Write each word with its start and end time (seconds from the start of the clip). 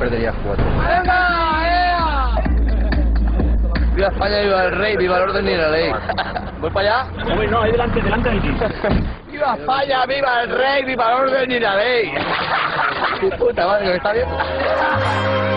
perderías 0.00 0.34
cuatro. 0.44 0.64
¡Venga! 0.88 2.40
Viva 3.94 4.08
España, 4.08 4.40
viva 4.40 4.64
el 4.64 4.72
rey, 4.72 4.96
viva 4.96 5.16
el 5.18 5.22
orden 5.24 5.46
y 5.46 5.56
la 5.56 5.68
ley. 5.68 5.92
¿Voy 6.58 6.70
para 6.70 7.02
allá? 7.02 7.10
Hombre, 7.30 7.48
no, 7.48 7.62
ahí 7.62 7.72
delante, 7.72 8.00
delante 8.00 8.30
de 8.30 8.40
ti. 8.40 8.56
¡Viva 9.30 9.56
España, 9.56 10.06
viva 10.06 10.42
el 10.42 10.56
rey, 10.56 10.84
viva 10.84 11.06
el 11.06 11.20
orden 11.20 11.50
y 11.50 11.60
la 11.60 11.76
ley! 11.76 12.12
¡Mi 13.22 13.30
puta 13.32 13.66
madre, 13.66 13.84
que 13.84 13.90
me 13.90 13.96
está 13.96 14.12
viendo! 14.12 15.49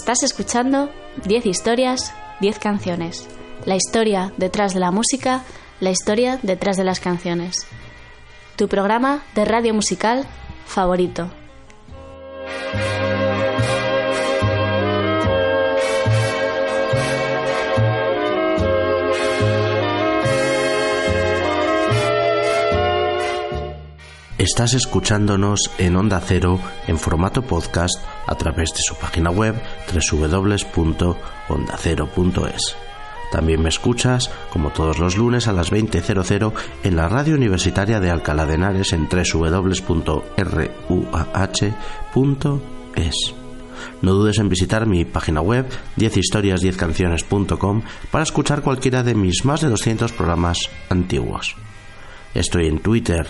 Estás 0.00 0.22
escuchando 0.22 0.90
10 1.24 1.46
historias, 1.46 2.14
10 2.40 2.60
canciones. 2.60 3.28
La 3.64 3.74
historia 3.74 4.32
detrás 4.36 4.72
de 4.72 4.78
la 4.78 4.92
música, 4.92 5.42
la 5.80 5.90
historia 5.90 6.38
detrás 6.40 6.76
de 6.76 6.84
las 6.84 7.00
canciones. 7.00 7.66
Tu 8.54 8.68
programa 8.68 9.24
de 9.34 9.44
radio 9.44 9.74
musical 9.74 10.24
favorito. 10.66 11.32
Estás 24.38 24.74
escuchándonos 24.74 25.72
en 25.78 25.96
Onda 25.96 26.22
Cero 26.24 26.60
en 26.86 26.96
formato 26.98 27.42
podcast 27.42 27.98
a 28.28 28.36
través 28.36 28.72
de 28.74 28.82
su 28.82 28.94
página 28.94 29.30
web 29.30 29.60
www.ondacero.es. 29.92 32.76
También 33.30 33.62
me 33.62 33.68
escuchas, 33.68 34.30
como 34.50 34.70
todos 34.70 34.98
los 34.98 35.16
lunes 35.16 35.48
a 35.48 35.52
las 35.52 35.70
20.00, 35.70 36.52
en 36.84 36.96
la 36.96 37.08
radio 37.08 37.34
universitaria 37.34 38.00
de 38.00 38.10
Alcalá 38.10 38.46
de 38.46 38.54
Henares 38.54 38.92
en 38.92 39.08
www.ruah.es. 39.08 40.14
No 44.02 44.12
dudes 44.12 44.38
en 44.38 44.48
visitar 44.48 44.86
mi 44.86 45.04
página 45.04 45.40
web 45.40 45.66
10historias10canciones.com 45.96 47.82
para 48.10 48.24
escuchar 48.24 48.62
cualquiera 48.62 49.02
de 49.02 49.14
mis 49.14 49.44
más 49.44 49.60
de 49.60 49.68
200 49.68 50.12
programas 50.12 50.58
antiguos. 50.88 51.56
Estoy 52.34 52.66
en 52.66 52.78
Twitter, 52.78 53.28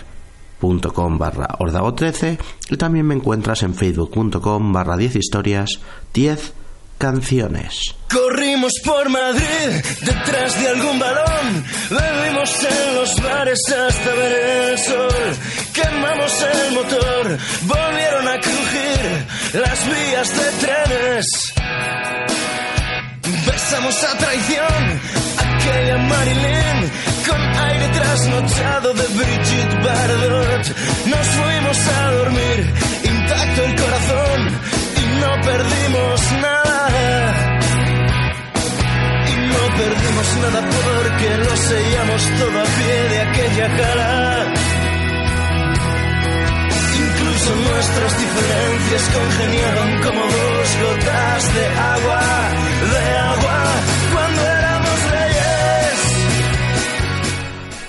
com 0.59 1.17
barra 1.17 1.47
ordago 1.59 1.93
13 1.93 2.37
y 2.69 2.77
también 2.77 3.07
me 3.07 3.15
encuentras 3.15 3.63
en 3.63 3.73
facebook.com 3.73 4.73
barra 4.73 4.97
10 4.97 5.15
historias 5.15 5.79
10 6.13 6.53
canciones. 6.97 7.95
Corrimos 8.11 8.73
por 8.83 9.09
Madrid 9.09 9.81
detrás 10.01 10.59
de 10.59 10.67
algún 10.67 10.99
balón, 10.99 11.63
bebimos 11.89 12.63
en 12.63 12.95
los 12.95 13.23
bares 13.23 13.59
hasta 13.67 14.13
ver 14.13 14.71
el 14.71 14.77
sol, 14.77 15.37
quemamos 15.73 16.45
el 16.53 16.73
motor, 16.73 17.37
volvieron 17.61 18.27
a 18.27 18.39
crujir 18.39 19.61
las 19.61 19.85
vías 19.87 20.29
de 20.35 20.67
trenes. 20.67 21.25
Besamos 23.45 24.03
a 24.03 24.17
traición 24.17 24.99
aquella 25.37 25.97
Marilyn 25.97 27.08
con 27.29 27.41
aire 27.41 27.87
trasnochado 27.89 28.93
de 28.93 29.07
Brigitte 29.17 29.75
Bardot. 29.85 30.65
Nos 31.05 31.27
fuimos 31.37 31.77
a 31.87 32.11
dormir, 32.11 32.73
intacto 33.03 33.63
el 33.65 33.75
corazón 33.75 34.39
y 35.01 35.03
no 35.21 35.31
perdimos 35.49 36.31
nada. 36.41 36.79
Y 39.27 39.35
no 39.53 39.63
perdimos 39.81 40.27
nada 40.43 40.61
porque 40.75 41.37
lo 41.37 41.55
sellamos 41.57 42.21
todo 42.39 42.59
a 42.59 42.67
pie 42.77 42.95
de 43.11 43.19
aquella 43.21 43.67
cara. 43.77 44.09
Incluso 46.99 47.55
nuestras 47.55 48.19
diferencias 48.19 49.03
congeniaron 49.17 49.89
como 50.03 50.21
dos 50.21 50.69
gotas 50.83 51.53
de 51.55 51.65
agua, 51.67 52.21
de 52.91 53.17
agua, 53.17 53.59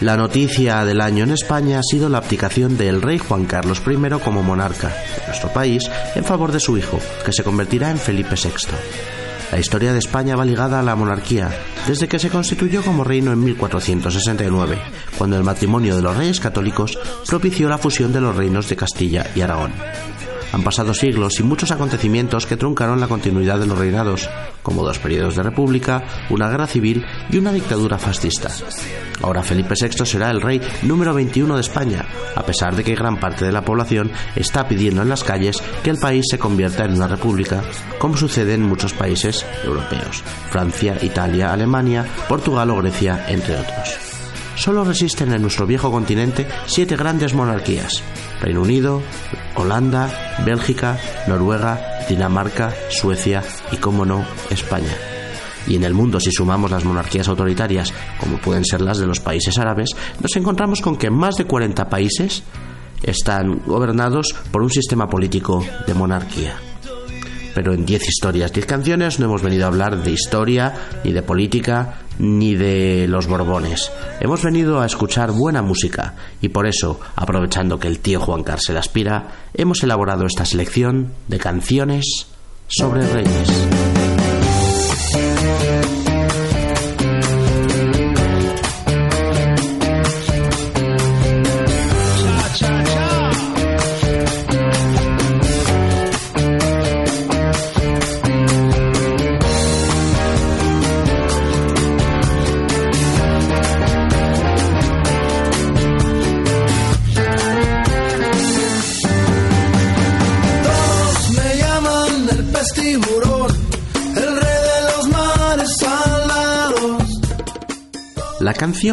La 0.01 0.17
noticia 0.17 0.83
del 0.87 1.03
año 1.03 1.25
en 1.25 1.33
España 1.33 1.79
ha 1.79 1.83
sido 1.83 2.09
la 2.09 2.19
abdicación 2.19 2.79
del 2.79 3.03
rey 3.03 3.19
Juan 3.19 3.45
Carlos 3.45 3.83
I 3.87 4.19
como 4.25 4.43
monarca 4.43 4.89
de 4.89 5.27
nuestro 5.27 5.53
país 5.53 5.91
en 6.15 6.25
favor 6.25 6.53
de 6.53 6.61
su 6.61 6.79
hijo, 6.79 6.99
que 7.23 7.35
se 7.35 7.45
convertirá 7.45 7.91
en 7.91 7.99
Felipe 7.99 8.35
VI. 8.35 8.75
La 9.53 9.59
historia 9.59 9.93
de 9.93 9.99
España 9.99 10.37
va 10.37 10.47
ligada 10.47 10.81
a 10.81 10.83
la 10.83 10.97
monarquía, 10.97 11.51
desde 11.87 12.09
que 12.09 12.19
se 12.19 12.31
constituyó 12.31 12.83
como 12.83 13.05
reino 13.05 13.31
en 13.31 13.45
1469, 13.45 14.79
cuando 15.19 15.37
el 15.37 15.45
matrimonio 15.45 15.95
de 15.95 16.03
los 16.03 16.17
reyes 16.17 16.41
católicos 16.41 16.99
propició 17.27 17.69
la 17.69 17.77
fusión 17.77 18.11
de 18.11 18.23
los 18.23 18.35
reinos 18.35 18.71
de 18.71 18.77
Castilla 18.77 19.27
y 19.35 19.43
Aragón. 19.43 19.73
Han 20.53 20.63
pasado 20.63 20.95
siglos 20.95 21.39
y 21.39 21.43
muchos 21.43 21.71
acontecimientos 21.71 22.47
que 22.47 22.57
truncaron 22.57 23.01
la 23.01 23.09
continuidad 23.09 23.59
de 23.59 23.67
los 23.67 23.79
reinados, 23.79 24.29
como 24.63 24.85
dos 24.85 24.99
periodos 24.99 25.37
de 25.37 25.43
república, 25.43 26.05
una 26.29 26.49
guerra 26.49 26.67
civil 26.67 27.05
y 27.31 27.39
una 27.39 27.53
dictadura 27.53 27.99
fascista. 27.99 28.51
Ahora 29.23 29.43
Felipe 29.43 29.75
VI 29.81 30.05
será 30.05 30.31
el 30.31 30.41
rey 30.41 30.61
número 30.83 31.15
21 31.15 31.55
de 31.55 31.61
España, 31.61 32.05
a 32.35 32.43
pesar 32.43 32.75
de 32.75 32.83
que 32.83 32.95
gran 32.95 33.21
parte 33.21 33.45
de 33.45 33.53
la 33.53 33.65
población 33.65 34.11
está 34.35 34.67
pidiendo 34.67 35.03
en 35.03 35.09
las 35.09 35.25
calles 35.25 35.63
que 35.83 35.91
el 35.91 35.99
país 35.99 36.25
se 36.29 36.39
convierta 36.39 36.85
en 36.85 36.95
una 36.95 37.07
república, 37.07 37.63
como 37.99 38.17
sucede 38.17 38.55
en 38.55 38.63
muchos 38.63 38.93
países 38.93 39.47
europeos, 39.65 40.23
Francia, 40.51 40.97
Italia, 41.03 41.53
Alemania, 41.53 42.07
Portugal 42.29 42.71
o 42.71 42.77
Grecia, 42.77 43.27
entre 43.29 43.57
otros 43.57 44.10
solo 44.61 44.85
resisten 44.85 45.33
en 45.33 45.41
nuestro 45.41 45.67
viejo 45.67 45.91
continente 45.91 46.47
siete 46.67 46.95
grandes 46.95 47.33
monarquías. 47.33 48.03
Reino 48.43 48.61
Unido, 48.61 49.01
Holanda, 49.57 50.37
Bélgica, 50.45 50.99
Noruega, 51.27 52.05
Dinamarca, 52.09 52.75
Suecia 52.91 53.43
y, 53.73 53.77
como 53.77 54.05
no, 54.05 54.23
España. 54.51 54.95
Y 55.67 55.77
en 55.77 55.85
el 55.85 55.95
mundo, 55.95 56.21
si 56.21 56.31
sumamos 56.31 56.71
las 56.71 56.85
monarquías 56.85 57.29
autoritarias, 57.29 57.93
como 58.19 58.37
pueden 58.37 58.65
ser 58.65 58.83
las 58.83 58.99
de 58.99 59.07
los 59.07 59.21
países 59.21 59.59
árabes, 59.59 59.91
nos 60.21 60.37
encontramos 60.37 60.83
con 60.83 60.97
que 60.97 61.11
más 61.11 61.37
de 61.37 61.47
40 61.47 61.89
países 61.89 62.43
están 63.03 63.63
gobernados 63.67 64.35
por 64.51 64.63
un 64.63 64.71
sistema 64.71 65.09
político 65.09 65.65
de 65.87 65.95
monarquía 65.95 66.70
pero 67.55 67.75
en 67.75 67.85
10 67.85 68.09
historias, 68.09 68.53
10 68.53 68.67
canciones 68.67 69.19
no 69.19 69.27
hemos 69.27 69.43
venido 69.43 69.65
a 69.65 69.69
hablar 69.69 70.03
de 70.03 70.13
historia, 70.13 70.75
ni 71.05 71.13
de 71.13 71.23
política, 71.23 72.01
ni 72.19 72.55
de 72.55 73.07
los 73.09 73.27
Borbones. 73.27 73.91
Hemos 74.21 74.43
venido 74.43 74.81
a 74.81 74.87
escuchar 74.87 75.33
buena 75.33 75.63
música 75.63 76.15
y 76.41 76.49
por 76.51 76.67
eso, 76.67 77.01
aprovechando 77.17 77.79
que 77.79 77.89
el 77.89 78.01
tío 78.01 78.21
Juan 78.21 78.43
Carlos 78.43 78.71
aspira, 78.71 79.29
hemos 79.55 79.83
elaborado 79.83 80.27
esta 80.27 80.45
selección 80.45 81.13
de 81.29 81.39
canciones 81.39 82.27
sobre 82.69 83.07
reyes. 83.07 83.80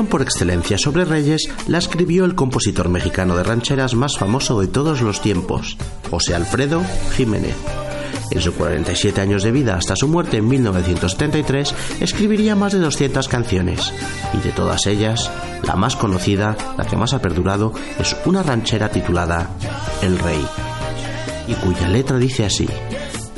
Por 0.06 0.22
excelencia 0.22 0.78
sobre 0.78 1.06
reyes 1.06 1.50
la 1.68 1.80
escribió 1.80 2.26
el 2.26 2.36
compositor 2.36 2.88
mexicano 2.88 3.36
de 3.36 3.44
rancheras 3.44 3.96
más 3.96 4.18
famoso 4.18 4.62
de 4.62 4.68
todos 4.68 5.02
los 5.02 5.22
tiempos, 5.22 5.78
José 6.12 6.36
Alfredo 6.36 6.84
Jiménez. 7.16 7.56
En 8.30 8.42
sus 8.42 8.54
47 8.54 9.20
años 9.22 9.44
de 9.44 9.52
vida 9.52 9.76
hasta 9.76 9.96
su 9.96 10.08
muerte 10.08 10.38
en 10.38 10.48
1973, 10.48 11.74
escribiría 12.00 12.56
más 12.56 12.74
de 12.74 12.80
200 12.80 13.28
canciones, 13.28 13.92
y 14.34 14.38
de 14.46 14.52
todas 14.52 14.86
ellas, 14.86 15.32
la 15.64 15.76
más 15.76 15.96
conocida, 15.96 16.56
la 16.78 16.86
que 16.86 16.98
más 16.98 17.14
ha 17.14 17.22
perdurado, 17.22 17.74
es 18.00 18.16
una 18.26 18.44
ranchera 18.44 18.90
titulada 18.90 19.50
El 20.02 20.20
Rey, 20.20 20.46
y 21.48 21.54
cuya 21.56 21.88
letra 21.88 22.18
dice 22.18 22.46
así, 22.46 22.68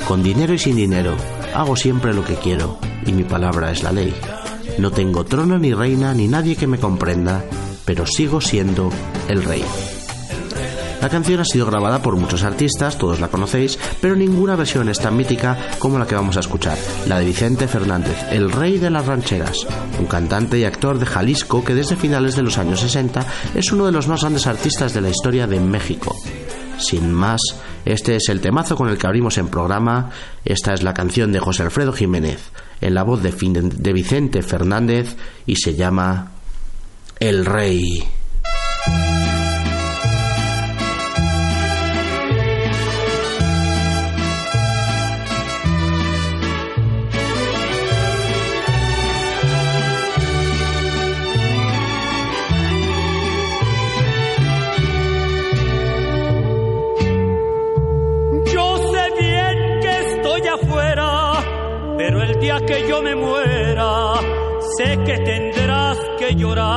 Con 0.06 0.22
dinero 0.22 0.52
y 0.52 0.58
sin 0.58 0.76
dinero, 0.76 1.16
hago 1.54 1.76
siempre 1.76 2.12
lo 2.12 2.24
que 2.24 2.34
quiero, 2.34 2.78
y 3.06 3.12
mi 3.12 3.24
palabra 3.24 3.70
es 3.70 3.82
la 3.82 3.92
ley. 3.92 4.14
No 4.80 4.90
tengo 4.90 5.24
trono 5.24 5.58
ni 5.58 5.74
reina 5.74 6.14
ni 6.14 6.26
nadie 6.26 6.56
que 6.56 6.66
me 6.66 6.78
comprenda, 6.78 7.44
pero 7.84 8.06
sigo 8.06 8.40
siendo 8.40 8.88
el 9.28 9.42
rey. 9.42 9.62
La 11.02 11.10
canción 11.10 11.38
ha 11.38 11.44
sido 11.44 11.66
grabada 11.66 12.00
por 12.00 12.16
muchos 12.16 12.44
artistas, 12.44 12.96
todos 12.96 13.20
la 13.20 13.28
conocéis, 13.28 13.78
pero 14.00 14.16
ninguna 14.16 14.56
versión 14.56 14.88
es 14.88 14.98
tan 14.98 15.18
mítica 15.18 15.58
como 15.78 15.98
la 15.98 16.06
que 16.06 16.14
vamos 16.14 16.38
a 16.38 16.40
escuchar, 16.40 16.78
la 17.06 17.18
de 17.18 17.26
Vicente 17.26 17.68
Fernández, 17.68 18.16
el 18.30 18.50
rey 18.50 18.78
de 18.78 18.88
las 18.88 19.04
rancheras, 19.04 19.66
un 19.98 20.06
cantante 20.06 20.58
y 20.58 20.64
actor 20.64 20.98
de 20.98 21.04
Jalisco 21.04 21.62
que 21.62 21.74
desde 21.74 21.96
finales 21.96 22.34
de 22.34 22.42
los 22.42 22.56
años 22.56 22.80
60 22.80 23.26
es 23.54 23.72
uno 23.72 23.84
de 23.84 23.92
los 23.92 24.08
más 24.08 24.22
grandes 24.22 24.46
artistas 24.46 24.94
de 24.94 25.02
la 25.02 25.10
historia 25.10 25.46
de 25.46 25.60
México. 25.60 26.16
Sin 26.80 27.12
más, 27.12 27.40
este 27.84 28.16
es 28.16 28.28
el 28.28 28.40
temazo 28.40 28.74
con 28.74 28.88
el 28.88 28.98
que 28.98 29.06
abrimos 29.06 29.38
en 29.38 29.48
programa, 29.48 30.10
esta 30.44 30.74
es 30.74 30.82
la 30.82 30.94
canción 30.94 31.32
de 31.32 31.40
José 31.40 31.62
Alfredo 31.62 31.92
Jiménez, 31.92 32.50
en 32.80 32.94
la 32.94 33.02
voz 33.02 33.22
de, 33.22 33.32
de 33.32 33.92
Vicente 33.92 34.42
Fernández 34.42 35.16
y 35.46 35.56
se 35.56 35.74
llama 35.74 36.32
El 37.18 37.44
Rey. 37.44 38.19
Llorar. 66.36 66.69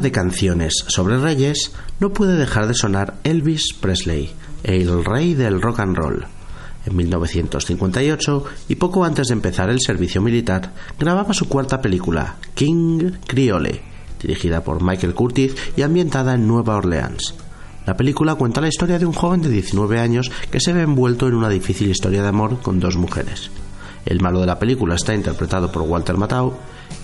De 0.00 0.12
canciones 0.12 0.84
sobre 0.88 1.18
reyes 1.18 1.72
no 2.00 2.12
puede 2.12 2.36
dejar 2.36 2.66
de 2.66 2.74
sonar 2.74 3.14
Elvis 3.24 3.74
Presley, 3.74 4.32
el 4.64 5.04
rey 5.04 5.34
del 5.34 5.60
rock 5.60 5.80
and 5.80 5.96
roll. 5.96 6.24
En 6.84 6.96
1958, 6.96 8.44
y 8.68 8.74
poco 8.76 9.04
antes 9.04 9.28
de 9.28 9.34
empezar 9.34 9.70
el 9.70 9.80
servicio 9.80 10.20
militar, 10.20 10.72
grababa 10.98 11.34
su 11.34 11.48
cuarta 11.48 11.80
película, 11.80 12.36
King 12.54 13.12
Creole, 13.26 13.82
dirigida 14.20 14.64
por 14.64 14.82
Michael 14.82 15.14
Curtis 15.14 15.54
y 15.76 15.82
ambientada 15.82 16.34
en 16.34 16.46
Nueva 16.48 16.76
Orleans. 16.76 17.34
La 17.86 17.96
película 17.96 18.36
cuenta 18.36 18.60
la 18.60 18.68
historia 18.68 18.98
de 18.98 19.06
un 19.06 19.12
joven 19.12 19.42
de 19.42 19.48
19 19.48 19.98
años 19.98 20.30
que 20.50 20.60
se 20.60 20.72
ve 20.72 20.82
envuelto 20.82 21.28
en 21.28 21.34
una 21.34 21.48
difícil 21.48 21.90
historia 21.90 22.22
de 22.22 22.28
amor 22.28 22.60
con 22.60 22.80
dos 22.80 22.96
mujeres. 22.96 23.50
El 24.04 24.20
malo 24.20 24.40
de 24.40 24.46
la 24.46 24.58
película 24.58 24.94
está 24.94 25.14
interpretado 25.14 25.70
por 25.70 25.82
Walter 25.82 26.16
Matthau 26.16 26.54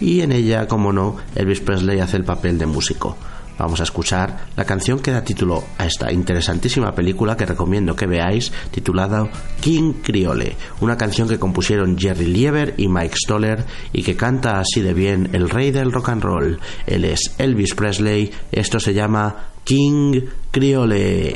y 0.00 0.20
en 0.20 0.32
ella, 0.32 0.66
como 0.66 0.92
no, 0.92 1.16
Elvis 1.34 1.60
Presley 1.60 2.00
hace 2.00 2.16
el 2.16 2.24
papel 2.24 2.58
de 2.58 2.66
músico. 2.66 3.16
Vamos 3.58 3.80
a 3.80 3.82
escuchar 3.82 4.46
la 4.56 4.64
canción 4.64 5.00
que 5.00 5.10
da 5.10 5.24
título 5.24 5.64
a 5.78 5.86
esta 5.86 6.12
interesantísima 6.12 6.94
película 6.94 7.36
que 7.36 7.44
recomiendo 7.44 7.96
que 7.96 8.06
veáis, 8.06 8.52
titulada 8.70 9.28
King 9.60 9.94
Creole, 10.00 10.56
una 10.80 10.96
canción 10.96 11.28
que 11.28 11.40
compusieron 11.40 11.98
Jerry 11.98 12.26
Lieber 12.26 12.74
y 12.76 12.86
Mike 12.86 13.16
Stoller 13.16 13.64
y 13.92 14.04
que 14.04 14.14
canta 14.16 14.60
así 14.60 14.80
de 14.80 14.94
bien 14.94 15.30
el 15.32 15.50
rey 15.50 15.72
del 15.72 15.90
rock 15.90 16.10
and 16.10 16.22
roll. 16.22 16.60
Él 16.86 17.04
es 17.04 17.34
Elvis 17.38 17.74
Presley, 17.74 18.30
esto 18.52 18.78
se 18.78 18.94
llama 18.94 19.34
King 19.64 20.20
Creole. 20.52 21.34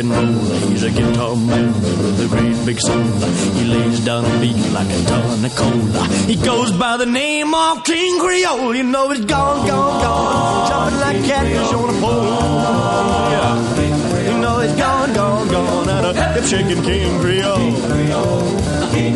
And 0.00 0.10
roller. 0.10 0.58
He's 0.70 0.82
a 0.82 0.90
guitar 0.90 1.36
man 1.36 1.72
with 1.74 2.24
a 2.24 2.28
great 2.28 2.66
big 2.66 2.80
soul. 2.80 3.02
He 3.58 3.64
lays 3.64 4.00
down 4.00 4.24
a 4.24 4.40
beat 4.40 4.56
like 4.72 4.88
a 4.88 5.04
ton 5.04 5.44
of 5.44 5.54
cola. 5.54 6.04
He 6.26 6.36
goes 6.36 6.72
by 6.72 6.96
the 6.96 7.06
name 7.06 7.54
of 7.54 7.84
King 7.84 8.18
Creole. 8.18 8.74
You 8.74 8.82
know 8.82 9.10
he's 9.10 9.24
gone, 9.24 9.66
gone, 9.66 10.02
gone. 10.02 10.68
Jumping 10.68 11.00
like 11.00 11.24
catfish 11.24 11.72
on 11.74 11.94
a 11.94 12.00
pole. 12.00 12.24
Yeah. 13.34 14.32
You 14.32 14.40
know 14.40 14.60
he's 14.60 14.76
gone, 14.76 15.12
gone, 15.12 15.48
gone. 15.48 15.88
Out 15.88 16.04
of 16.04 16.16
hip 16.16 16.44
shaking 16.44 16.82
King 16.82 17.20
Creole. 17.20 18.59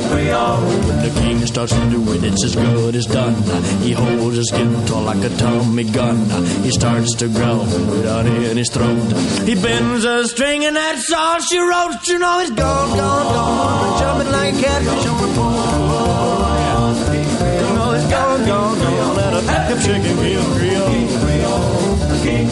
King 0.05 0.13
Creole. 0.13 0.61
When 0.61 1.03
the 1.03 1.21
king 1.21 1.47
starts 1.47 1.73
to 1.73 1.91
do 1.91 2.13
it, 2.13 2.25
it's 2.25 2.45
as 2.45 2.55
good 2.57 2.95
as 2.95 3.07
done. 3.07 3.35
He 3.83 3.93
holds 3.93 4.37
his 4.37 4.51
guitar 4.51 5.03
like 5.03 5.25
a 5.25 5.31
Tommy 5.37 5.85
gun. 5.85 6.19
He 6.63 6.71
starts 6.71 7.15
to 7.17 7.29
growl 7.29 7.65
without 7.65 8.27
in 8.27 8.57
his 8.57 8.71
throat. 8.71 9.13
He 9.47 9.55
bends 9.55 10.05
a 10.05 10.27
string 10.29 10.65
and 10.65 10.77
that's 10.77 11.13
all 11.13 11.41
she 11.41 11.59
wrote. 11.59 12.07
You 12.07 12.19
know 12.19 12.41
he's 12.41 12.51
gone, 12.51 12.97
gone, 12.97 13.35
gone, 13.35 14.01
jumping 14.01 14.33
like 14.33 14.55
a 14.55 14.63
catfish 14.63 15.07
on 15.07 15.25
a 15.25 15.35
pole. 15.35 16.15
You 17.15 17.75
know 17.75 17.93
he's 17.93 18.11
gone, 18.11 18.47
gone, 18.47 18.79
gone, 18.79 19.19
and 19.19 19.37
a 19.37 19.83
King 19.83 20.03
Creole. 20.17 20.91
King 20.91 21.04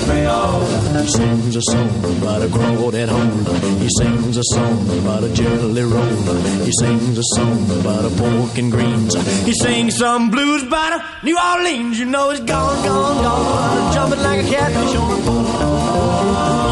Creole. 0.05 0.61
He 1.03 1.09
sings 1.09 1.57
a 1.57 1.63
song 1.63 2.19
about 2.19 2.43
a 2.43 2.49
crawdad 2.49 3.09
hole. 3.09 3.55
He 3.79 3.89
sings 3.99 4.37
a 4.37 4.43
song 4.55 4.99
about 5.01 5.25
a 5.25 5.33
jelly 5.33 5.83
roll. 5.83 6.35
He 6.65 6.73
sings 6.81 7.19
a 7.19 7.23
song 7.37 7.81
about 7.81 8.05
a 8.05 8.11
pork 8.11 8.59
and 8.59 8.71
greens. 8.71 9.15
He 9.45 9.53
sings 9.53 9.97
some 9.97 10.31
blues 10.31 10.63
about 10.63 11.01
a 11.01 11.25
New 11.25 11.39
Orleans. 11.39 11.99
You 11.99 12.07
know 12.07 12.31
he's 12.31 12.41
gone, 12.41 12.85
gone, 12.85 13.23
gone, 13.23 13.93
jumping 13.95 14.21
like 14.21 14.45
a 14.45 14.49
catfish 14.49 14.95
on 14.97 15.21
a 15.21 15.25
pole. 15.25 15.43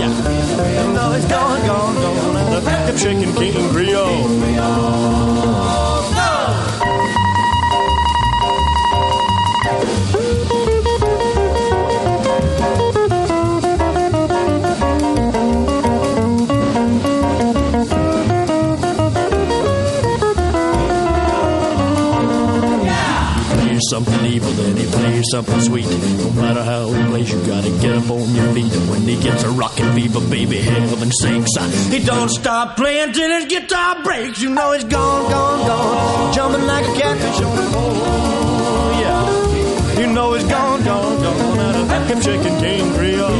Yeah, 0.00 0.87
you 0.87 0.92
know 0.92 1.12
he's 1.12 1.25
gone, 1.26 1.66
gone, 1.66 1.94
gone, 1.94 2.37
and 2.37 2.66
a 2.66 2.87
hip 2.87 2.99
shaking 2.99 3.34
King 3.34 3.68
Creole. 3.70 5.19
Something 23.90 24.25
evil, 24.25 24.50
then 24.52 24.76
he 24.76 24.87
plays 24.87 25.25
something 25.30 25.61
sweet. 25.61 25.87
No 25.87 26.30
matter 26.40 26.62
how 26.62 26.92
he 26.92 27.02
plays, 27.11 27.32
you 27.32 27.38
gotta 27.47 27.70
get 27.80 27.97
up 27.97 28.11
on 28.11 28.35
your 28.35 28.54
feet. 28.54 28.73
When 28.88 29.02
he 29.02 29.20
gets 29.20 29.42
a 29.42 29.50
rockin' 29.50 29.92
fever, 29.94 30.20
baby, 30.30 30.59
heaven 30.59 31.11
sinks. 31.11 31.50
Uh, 31.59 31.68
he 31.90 31.99
don't 32.04 32.28
stop 32.28 32.76
playing 32.76 33.12
till 33.12 33.30
his 33.30 33.47
guitar 33.47 34.02
breaks. 34.02 34.40
You 34.40 34.50
know 34.50 34.73
he's 34.73 34.85
gone, 34.85 35.30
gone, 35.30 35.66
gone, 35.66 36.32
jumping 36.32 36.66
like 36.66 36.87
a 36.87 36.94
catfish 37.00 37.40
on 37.44 37.59
a 37.59 37.70
pole. 37.73 37.94
Yeah, 39.02 40.00
you 40.00 40.06
know 40.12 40.35
he's 40.35 40.44
gone, 40.44 40.85
gone, 40.85 41.23
gone, 41.23 41.59
out 41.59 41.75
of 41.76 42.09
him 42.09 42.20
shaking 42.20 42.56
King 42.59 42.94
Creole. 42.94 43.30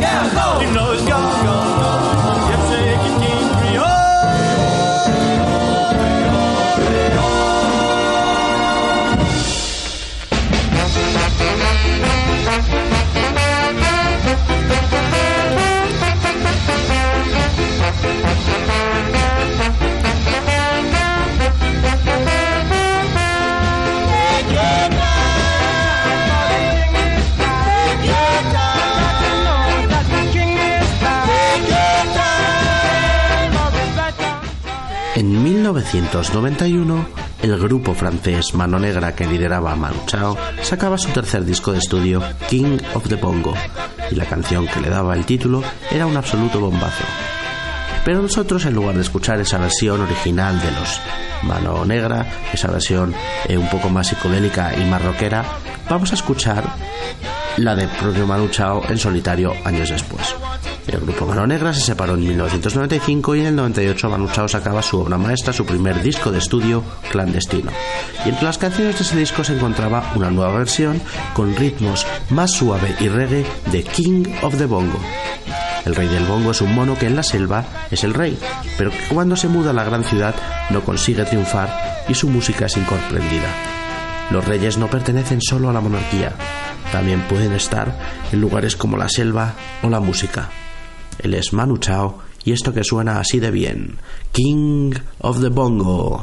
Yeah. 0.00 0.60
You 0.62 0.70
know 0.74 0.92
he's 0.92 1.08
gone, 1.08 1.41
1991, 35.92 37.06
el 37.42 37.58
grupo 37.58 37.92
francés 37.92 38.54
Mano 38.54 38.78
Negra 38.78 39.14
que 39.14 39.26
lideraba 39.26 39.76
Manu 39.76 39.98
Chao 40.06 40.38
sacaba 40.62 40.96
su 40.96 41.10
tercer 41.10 41.44
disco 41.44 41.70
de 41.72 41.80
estudio, 41.80 42.22
King 42.48 42.78
of 42.94 43.06
the 43.08 43.16
Bongo, 43.16 43.52
y 44.10 44.14
la 44.14 44.24
canción 44.24 44.66
que 44.66 44.80
le 44.80 44.88
daba 44.88 45.14
el 45.14 45.26
título 45.26 45.62
era 45.90 46.06
un 46.06 46.16
absoluto 46.16 46.60
bombazo. 46.60 47.04
Pero 48.06 48.22
nosotros, 48.22 48.64
en 48.64 48.74
lugar 48.74 48.94
de 48.94 49.02
escuchar 49.02 49.38
esa 49.40 49.58
versión 49.58 50.00
original 50.00 50.58
de 50.62 50.70
los 50.72 50.98
Mano 51.42 51.84
Negra, 51.84 52.26
esa 52.54 52.70
versión 52.70 53.14
eh, 53.46 53.58
un 53.58 53.68
poco 53.68 53.90
más 53.90 54.08
psicodélica 54.08 54.74
y 54.74 54.86
más 54.86 55.02
rockera, 55.02 55.44
vamos 55.90 56.10
a 56.12 56.14
escuchar 56.14 56.64
la 57.58 57.74
de 57.74 57.86
propio 57.86 58.26
Manu 58.26 58.48
Chao 58.48 58.82
en 58.88 58.96
solitario 58.96 59.52
años 59.64 59.90
después. 59.90 60.34
El 60.86 61.00
grupo 61.00 61.26
Mano 61.26 61.46
Negra 61.46 61.72
se 61.72 61.80
separó 61.80 62.14
en 62.14 62.26
1995 62.26 63.36
y 63.36 63.40
en 63.40 63.46
el 63.46 63.56
98 63.56 64.10
Manu 64.10 64.28
Chao 64.32 64.48
sacaba 64.48 64.82
su 64.82 64.98
obra 64.98 65.16
maestra, 65.16 65.52
su 65.52 65.64
primer 65.64 66.02
disco 66.02 66.32
de 66.32 66.38
estudio, 66.38 66.82
Clandestino. 67.10 67.70
Y 68.26 68.30
entre 68.30 68.44
las 68.44 68.58
canciones 68.58 68.96
de 68.96 69.02
ese 69.02 69.16
disco 69.16 69.44
se 69.44 69.54
encontraba 69.54 70.12
una 70.16 70.30
nueva 70.30 70.58
versión 70.58 71.00
con 71.34 71.54
ritmos 71.54 72.06
más 72.30 72.50
suave 72.50 72.96
y 72.98 73.08
reggae 73.08 73.46
de 73.70 73.84
King 73.84 74.24
of 74.42 74.58
the 74.58 74.66
Bongo. 74.66 74.98
El 75.84 75.94
rey 75.94 76.08
del 76.08 76.24
bongo 76.24 76.50
es 76.50 76.60
un 76.60 76.74
mono 76.74 76.96
que 76.96 77.06
en 77.06 77.16
la 77.16 77.22
selva 77.22 77.64
es 77.90 78.04
el 78.04 78.14
rey, 78.14 78.38
pero 78.78 78.90
que 78.90 79.00
cuando 79.12 79.36
se 79.36 79.48
muda 79.48 79.70
a 79.70 79.74
la 79.74 79.84
gran 79.84 80.04
ciudad 80.04 80.34
no 80.70 80.82
consigue 80.82 81.24
triunfar 81.24 82.04
y 82.08 82.14
su 82.14 82.28
música 82.28 82.66
es 82.66 82.76
incomprendida. 82.76 83.48
Los 84.30 84.44
reyes 84.44 84.78
no 84.78 84.88
pertenecen 84.88 85.40
solo 85.42 85.70
a 85.70 85.72
la 85.72 85.80
monarquía, 85.80 86.32
también 86.92 87.22
pueden 87.22 87.52
estar 87.52 87.94
en 88.30 88.40
lugares 88.40 88.76
como 88.76 88.96
la 88.96 89.08
selva 89.08 89.54
o 89.82 89.88
la 89.88 90.00
música. 90.00 90.50
Él 91.18 91.34
es 91.34 91.52
Manu 91.52 91.78
Chao 91.78 92.18
y 92.44 92.52
esto 92.52 92.72
que 92.72 92.84
suena 92.84 93.20
así 93.20 93.40
de 93.40 93.50
bien, 93.50 93.98
King 94.32 94.92
of 95.20 95.40
the 95.40 95.48
Bongo. 95.48 96.22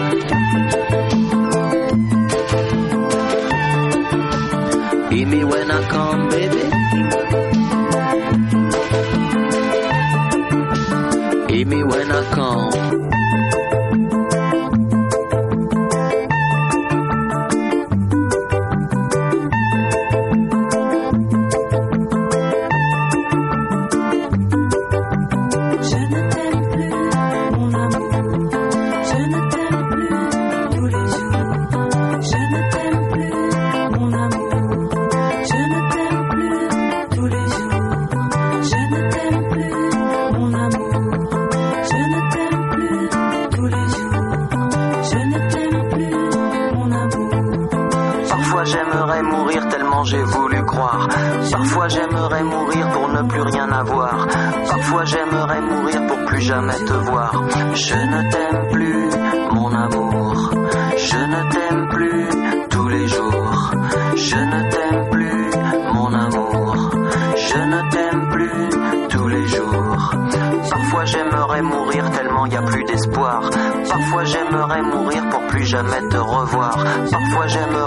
Parfois 77.09 77.47
j'aime 77.47 77.80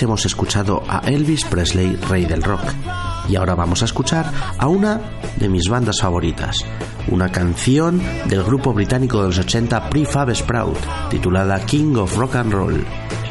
Hemos 0.00 0.24
escuchado 0.24 0.82
a 0.88 1.00
Elvis 1.00 1.44
Presley, 1.44 1.96
rey 2.08 2.24
del 2.24 2.42
rock, 2.42 2.62
y 3.28 3.36
ahora 3.36 3.54
vamos 3.54 3.82
a 3.82 3.84
escuchar 3.84 4.32
a 4.56 4.66
una 4.66 5.00
de 5.36 5.48
mis 5.48 5.68
bandas 5.68 6.00
favoritas, 6.00 6.64
una 7.08 7.30
canción 7.30 8.00
del 8.26 8.42
grupo 8.42 8.72
británico 8.72 9.20
de 9.20 9.28
los 9.28 9.38
80 9.38 9.90
Prefab 9.90 10.34
Sprout, 10.34 10.78
titulada 11.10 11.64
King 11.66 11.96
of 11.96 12.16
Rock 12.16 12.36
and 12.36 12.52
Roll. 12.52 12.86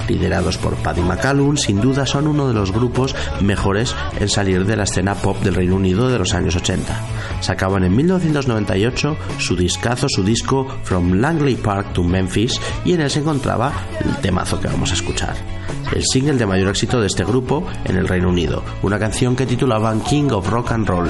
Liderados 0.07 0.57
por 0.57 0.75
Paddy 0.75 1.01
McCallum, 1.01 1.57
sin 1.57 1.81
duda 1.81 2.05
son 2.05 2.27
uno 2.27 2.47
de 2.47 2.53
los 2.53 2.71
grupos 2.71 3.15
mejores 3.41 3.95
en 4.19 4.29
salir 4.29 4.65
de 4.65 4.75
la 4.75 4.83
escena 4.83 5.15
pop 5.15 5.41
del 5.41 5.55
Reino 5.55 5.75
Unido 5.75 6.09
de 6.09 6.19
los 6.19 6.33
años 6.33 6.55
80. 6.55 7.41
Sacaban 7.41 7.83
en 7.83 7.95
1998 7.95 9.17
su 9.39 9.55
discazo, 9.55 10.07
su 10.07 10.23
disco 10.23 10.67
From 10.83 11.13
Langley 11.13 11.55
Park 11.55 11.93
to 11.93 12.03
Memphis, 12.03 12.59
y 12.85 12.93
en 12.93 13.01
él 13.01 13.09
se 13.09 13.19
encontraba 13.19 13.73
el 13.99 14.17
temazo 14.17 14.59
que 14.59 14.67
vamos 14.67 14.91
a 14.91 14.95
escuchar 14.95 15.60
el 15.93 16.03
single 16.03 16.33
de 16.33 16.45
mayor 16.45 16.69
éxito 16.69 16.99
de 16.99 17.07
este 17.07 17.23
grupo 17.23 17.65
en 17.85 17.97
el 17.97 18.07
Reino 18.07 18.29
Unido, 18.29 18.63
una 18.81 18.99
canción 18.99 19.35
que 19.35 19.45
titulaban 19.45 20.01
King 20.01 20.29
of 20.31 20.49
Rock 20.49 20.71
and 20.71 20.87
Roll. 20.87 21.09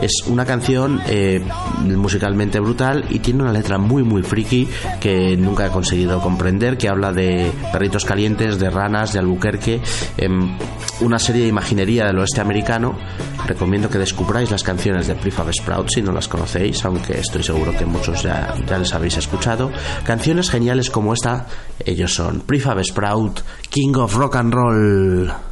Es 0.00 0.24
una 0.26 0.44
canción 0.44 1.00
eh, 1.06 1.42
musicalmente 1.84 2.60
brutal 2.60 3.04
y 3.10 3.18
tiene 3.18 3.42
una 3.42 3.52
letra 3.52 3.78
muy 3.78 4.02
muy 4.02 4.22
friki 4.22 4.68
que 5.00 5.36
nunca 5.36 5.66
he 5.66 5.70
conseguido 5.70 6.20
comprender, 6.20 6.76
que 6.76 6.88
habla 6.88 7.12
de 7.12 7.50
perritos 7.72 8.04
calientes, 8.04 8.58
de 8.58 8.70
ranas, 8.70 9.12
de 9.12 9.18
Albuquerque, 9.18 9.80
em, 10.16 10.56
una 11.00 11.18
serie 11.18 11.42
de 11.42 11.48
imaginería 11.48 12.06
del 12.06 12.18
oeste 12.18 12.40
americano. 12.40 12.96
Recomiendo 13.46 13.88
que 13.88 13.98
descubráis 13.98 14.50
las 14.50 14.62
canciones 14.62 15.06
de 15.06 15.14
Prefab 15.14 15.52
Sprout 15.52 15.88
si 15.90 16.02
no 16.02 16.12
las 16.12 16.28
conocéis, 16.28 16.84
aunque 16.84 17.18
estoy 17.18 17.42
seguro 17.42 17.76
que 17.76 17.84
muchos 17.84 18.22
ya, 18.22 18.54
ya 18.66 18.78
les 18.78 18.94
habéis 18.94 19.16
escuchado. 19.16 19.70
Canciones 20.04 20.50
geniales 20.50 20.90
como 20.90 21.12
esta, 21.12 21.46
ellos 21.84 22.14
son 22.14 22.40
Prefab 22.40 22.82
Sprout, 22.84 23.40
King 23.68 23.94
of 23.96 24.14
Rock 24.14 24.36
and 24.36 24.54
Roll. 24.54 25.49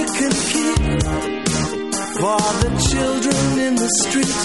You 0.00 0.06
can 0.18 0.32
keep 0.50 0.78
for 2.20 2.40
the 2.62 2.70
children 2.90 3.58
in 3.66 3.74
the 3.74 3.90
street. 4.02 4.36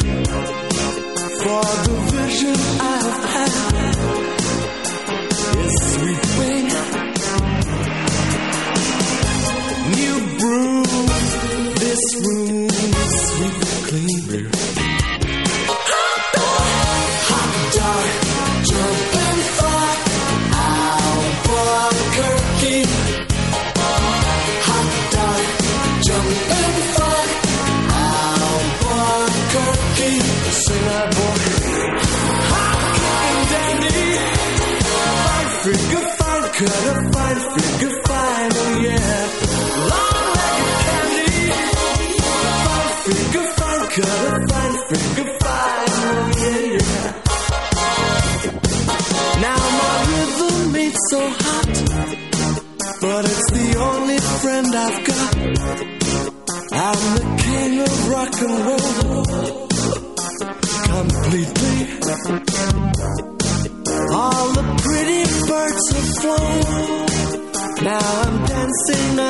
For 1.44 1.66
the 1.86 1.96
vision 2.16 2.58
I've 2.80 3.24
had 3.34 3.54
is 5.66 5.76
sweeping. 5.94 6.66
New 6.66 6.75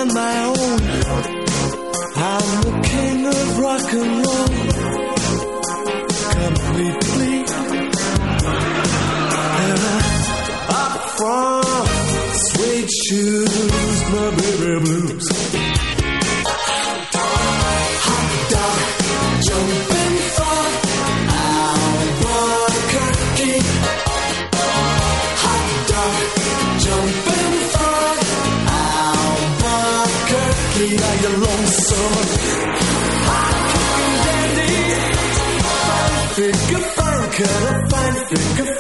my 0.03 0.43
own. 0.43 0.54
Cause 38.36 38.74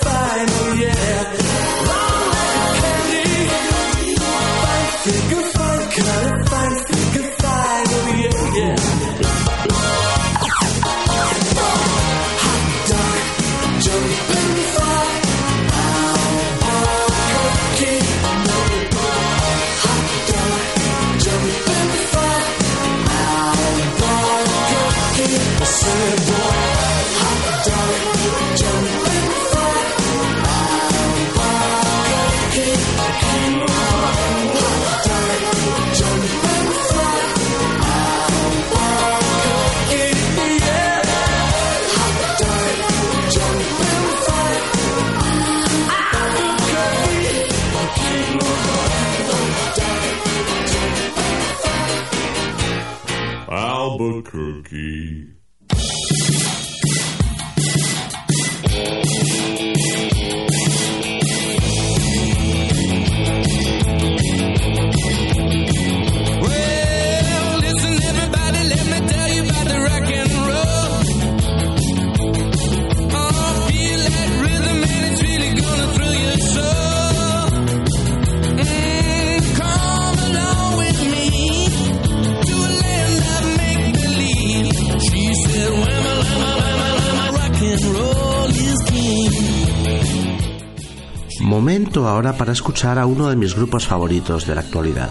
Ahora 92.03 92.33
para 92.33 92.51
escuchar 92.51 92.99
a 92.99 93.05
uno 93.05 93.29
de 93.29 93.37
mis 93.37 93.55
grupos 93.55 93.87
favoritos 93.87 94.45
de 94.45 94.53
la 94.53 94.61
actualidad. 94.61 95.09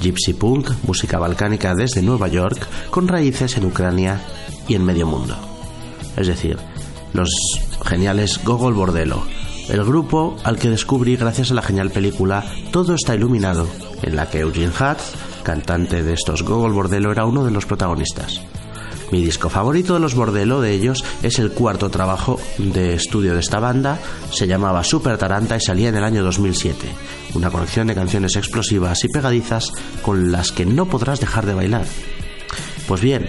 Gypsy 0.00 0.32
Punk, 0.32 0.70
música 0.86 1.18
balcánica 1.18 1.74
desde 1.74 2.00
Nueva 2.00 2.28
York, 2.28 2.64
con 2.90 3.08
raíces 3.08 3.56
en 3.56 3.64
Ucrania 3.66 4.20
y 4.68 4.76
en 4.76 4.84
medio 4.84 5.06
mundo. 5.06 5.36
Es 6.16 6.28
decir, 6.28 6.58
los 7.12 7.28
geniales 7.84 8.40
Gogol 8.44 8.74
Bordello, 8.74 9.24
el 9.68 9.84
grupo 9.84 10.36
al 10.44 10.58
que 10.58 10.70
descubrí 10.70 11.16
gracias 11.16 11.50
a 11.50 11.54
la 11.54 11.62
genial 11.62 11.90
película 11.90 12.44
Todo 12.70 12.94
está 12.94 13.16
iluminado, 13.16 13.66
en 14.02 14.14
la 14.14 14.30
que 14.30 14.40
Eugene 14.40 14.72
Hatz, 14.78 15.14
cantante 15.42 16.04
de 16.04 16.12
estos 16.12 16.44
Gogol 16.44 16.72
Bordello, 16.72 17.10
era 17.10 17.26
uno 17.26 17.44
de 17.44 17.50
los 17.50 17.66
protagonistas. 17.66 18.40
Mi 19.14 19.22
disco 19.22 19.48
favorito 19.48 19.94
de 19.94 20.00
los 20.00 20.16
Bordello 20.16 20.60
de 20.60 20.72
ellos 20.72 21.04
es 21.22 21.38
el 21.38 21.52
cuarto 21.52 21.88
trabajo 21.88 22.40
de 22.58 22.94
estudio 22.94 23.34
de 23.34 23.38
esta 23.38 23.60
banda, 23.60 24.00
se 24.32 24.48
llamaba 24.48 24.82
Super 24.82 25.18
Taranta 25.18 25.56
y 25.56 25.60
salía 25.60 25.90
en 25.90 25.94
el 25.94 26.02
año 26.02 26.24
2007. 26.24 26.88
Una 27.34 27.48
colección 27.48 27.86
de 27.86 27.94
canciones 27.94 28.34
explosivas 28.34 29.04
y 29.04 29.08
pegadizas 29.08 29.70
con 30.02 30.32
las 30.32 30.50
que 30.50 30.66
no 30.66 30.86
podrás 30.86 31.20
dejar 31.20 31.46
de 31.46 31.54
bailar. 31.54 31.84
Pues 32.88 33.00
bien, 33.02 33.28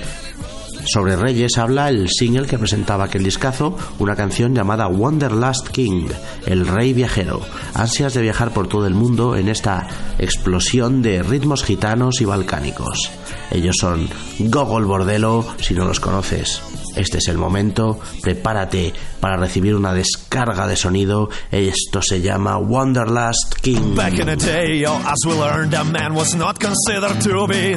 sobre 0.85 1.15
Reyes 1.15 1.57
habla 1.57 1.89
el 1.89 2.09
single 2.09 2.45
que 2.45 2.59
presentaba 2.59 3.05
aquel 3.05 3.23
discazo, 3.23 3.77
una 3.99 4.15
canción 4.15 4.53
llamada 4.53 4.87
Wanderlust 4.87 5.69
King, 5.69 6.07
el 6.45 6.67
rey 6.67 6.93
viajero. 6.93 7.41
Ansias 7.73 8.13
de 8.13 8.21
viajar 8.21 8.51
por 8.51 8.67
todo 8.67 8.85
el 8.85 8.93
mundo 8.93 9.35
en 9.35 9.49
esta 9.49 9.87
explosión 10.19 11.01
de 11.01 11.23
ritmos 11.23 11.63
gitanos 11.63 12.21
y 12.21 12.25
balcánicos. 12.25 13.11
Ellos 13.51 13.75
son 13.79 14.07
Gogol 14.39 14.85
Bordelo, 14.85 15.45
si 15.59 15.73
no 15.73 15.85
los 15.85 15.99
conoces. 15.99 16.61
Este 16.95 17.17
es 17.17 17.27
el 17.27 17.37
momento, 17.37 17.99
prepárate 18.21 18.93
para 19.19 19.37
recibir 19.37 19.75
una 19.75 19.93
descarga 19.93 20.67
de 20.67 20.75
sonido. 20.75 21.29
Esto 21.51 22.01
se 22.01 22.21
llama 22.21 22.57
Wanderlust 22.57 23.55
King. 23.61 23.95
Back 23.95 24.19
in 24.19 24.27
the 24.27 24.37
day, 24.37 24.85
oh, 24.85 24.95
as 25.05 25.25
we 25.25 25.33
learned, 25.33 25.73
a 25.73 25.83
man 25.83 26.13
was 26.15 26.35
not 26.35 26.57
considered 26.59 27.19
to 27.21 27.47
be 27.47 27.75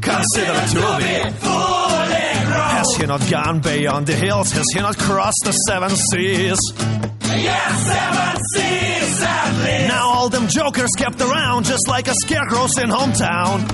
considered 0.00 0.68
to 0.72 0.98
be. 0.98 2.33
Has 2.84 2.96
he 2.96 3.06
not 3.06 3.30
gone 3.30 3.60
beyond 3.60 4.06
the 4.06 4.12
hills? 4.14 4.52
Has 4.52 4.66
he 4.74 4.78
not 4.78 4.98
crossed 4.98 5.40
the 5.42 5.52
seven 5.52 5.88
seas? 5.88 6.58
Yeah, 6.76 7.76
seven 7.76 8.42
seas 8.52 9.22
at 9.22 9.52
least. 9.64 9.88
Now 9.88 10.08
all 10.10 10.28
them 10.28 10.48
jokers 10.48 10.90
kept 10.98 11.18
around 11.22 11.64
just 11.64 11.88
like 11.88 12.08
a 12.08 12.14
scarecrow's 12.14 12.76
in 12.76 12.90
hometown. 12.90 13.64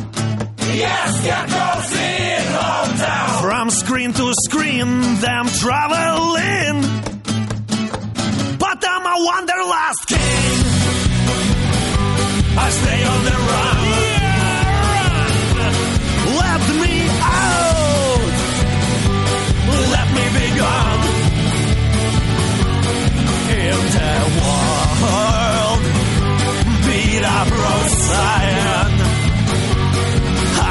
Yes, 0.77 1.19
scarecrows 1.19 1.93
in 1.99 2.45
hometown. 2.55 3.41
From 3.43 3.71
screen 3.71 4.13
to 4.13 4.33
screen, 4.45 4.87
them 5.19 5.47
traveling. 5.59 6.83
But 8.61 8.79
I'm 8.87 9.07
a 9.07 9.25
wanderlust 9.27 10.07
king. 10.07 10.19
I 12.63 12.71
stay 12.71 13.05
on 13.05 13.25
the 13.25 13.31
run. 13.31 13.90
the 24.01 24.29
world. 24.41 25.81
Beat 26.87 27.25
up 27.39 27.49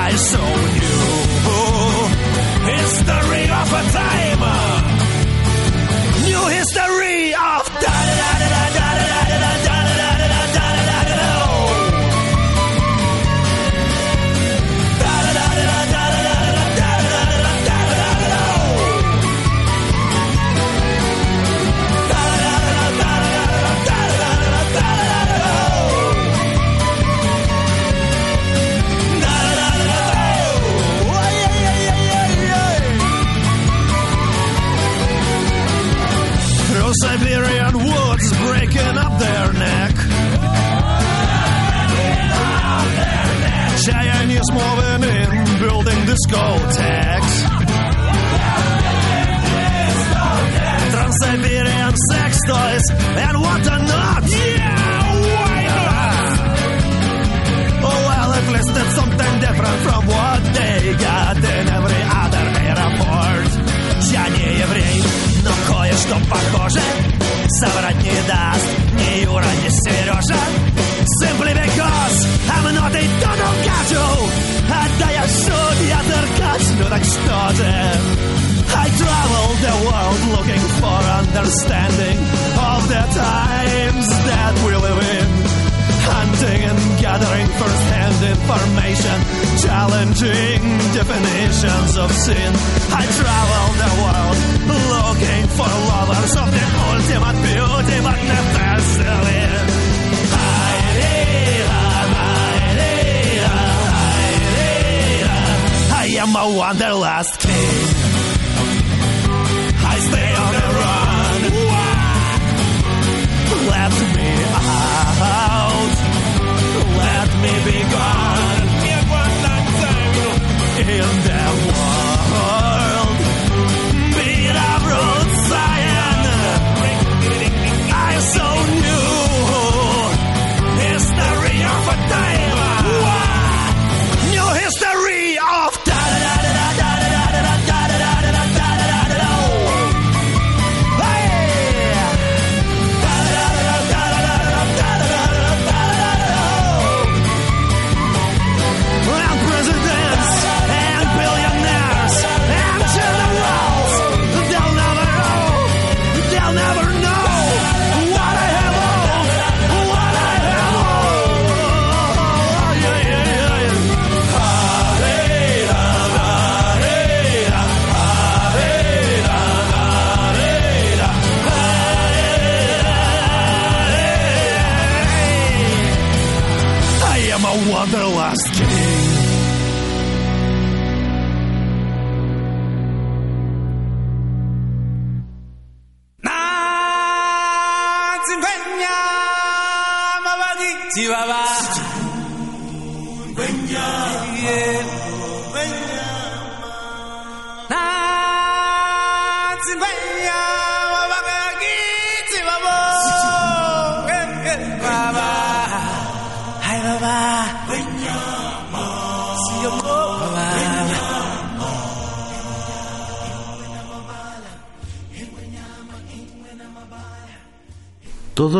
I 0.05 0.09
show 0.29 0.51
you. 0.81 0.99
It's 2.75 2.97
the 3.09 3.19
ring 3.31 3.51
of 3.61 3.73
a 3.73 3.83
time. 3.97 4.18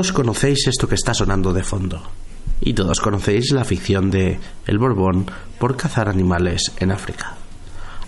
todos 0.09 0.23
conocéis 0.23 0.65
esto 0.65 0.87
que 0.87 0.95
está 0.95 1.13
sonando 1.13 1.53
de 1.53 1.61
fondo. 1.61 2.01
Y 2.61 2.73
todos 2.73 2.99
conocéis 2.99 3.51
la 3.51 3.61
afición 3.61 4.09
de 4.09 4.39
el 4.65 4.79
Borbón 4.79 5.27
por 5.59 5.77
cazar 5.77 6.09
animales 6.09 6.71
en 6.79 6.91
África. 6.91 7.38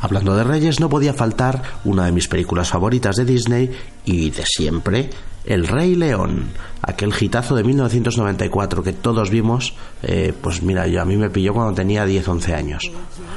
Hablando 0.02 0.36
de 0.36 0.44
reyes, 0.44 0.80
no 0.80 0.90
podía 0.90 1.14
faltar 1.14 1.62
una 1.86 2.06
de 2.06 2.12
mis 2.12 2.28
películas 2.28 2.70
favoritas 2.70 3.16
de 3.16 3.26
Disney 3.26 3.72
y 4.04 4.32
de 4.32 4.44
siempre, 4.48 5.12
El 5.46 5.68
Rey 5.68 5.96
León, 5.96 6.46
aquel 6.82 7.14
gitazo 7.14 7.56
de 7.56 7.64
1994 7.64 8.82
que 8.82 8.94
todos 8.94 9.30
vimos, 9.30 9.76
eh, 10.02 10.34
pues 10.42 10.64
mira, 10.64 10.88
yo 10.88 11.04
a 11.04 11.06
mí 11.06 11.18
me 11.18 11.30
pilló 11.30 11.54
cuando 11.54 11.76
tenía 11.76 12.08
10-11 12.08 12.54
años. 12.56 12.92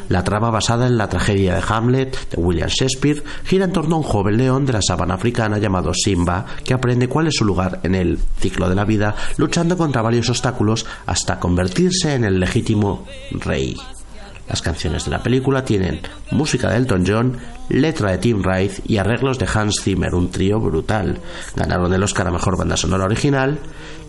La 0.09 0.24
trama 0.24 0.50
basada 0.50 0.87
en 0.87 0.96
la 0.96 1.11
tragedia 1.11 1.55
de 1.55 1.62
Hamlet 1.68 2.31
de 2.31 2.40
William 2.40 2.68
Shakespeare 2.68 3.22
gira 3.44 3.66
en 3.66 3.72
torno 3.72 3.96
a 3.96 3.98
un 3.98 4.05
joven 4.05 4.38
león 4.38 4.64
de 4.64 4.72
la 4.72 4.83
sabana 4.83 5.14
africana 5.14 5.59
llamado 5.59 5.92
Simba 5.92 6.46
que 6.64 6.72
aprende 6.72 7.09
cuál 7.09 7.27
es 7.27 7.37
su 7.37 7.44
lugar 7.44 7.81
en 7.83 7.94
el 7.94 8.18
ciclo 8.38 8.70
de 8.70 8.74
la 8.74 8.87
vida 8.87 9.14
luchando 9.37 9.77
contra 9.77 10.00
varios 10.00 10.31
obstáculos 10.31 10.87
hasta 11.05 11.38
convertirse 11.38 12.14
en 12.14 12.24
el 12.24 12.40
legítimo 12.40 13.07
rey. 13.33 13.77
Las 14.48 14.61
canciones 14.61 15.07
de 15.07 15.11
la 15.11 15.22
película 15.22 15.64
tienen 15.64 16.00
música 16.30 16.70
de 16.70 16.76
Elton 16.76 17.04
John, 17.07 17.38
letra 17.70 18.11
de 18.11 18.18
Tim 18.18 18.42
Rice 18.42 18.83
y 18.87 18.98
arreglos 18.98 19.38
de 19.38 19.48
Hans 19.52 19.80
Zimmer, 19.83 20.14
un 20.14 20.30
trío 20.30 20.61
brutal. 20.61 21.18
Ganaron 21.57 21.92
el 21.92 22.02
Oscar 22.02 22.28
a 22.28 22.30
Mejor 22.30 22.59
Banda 22.59 22.76
Sonora 22.76 23.04
Original 23.04 23.59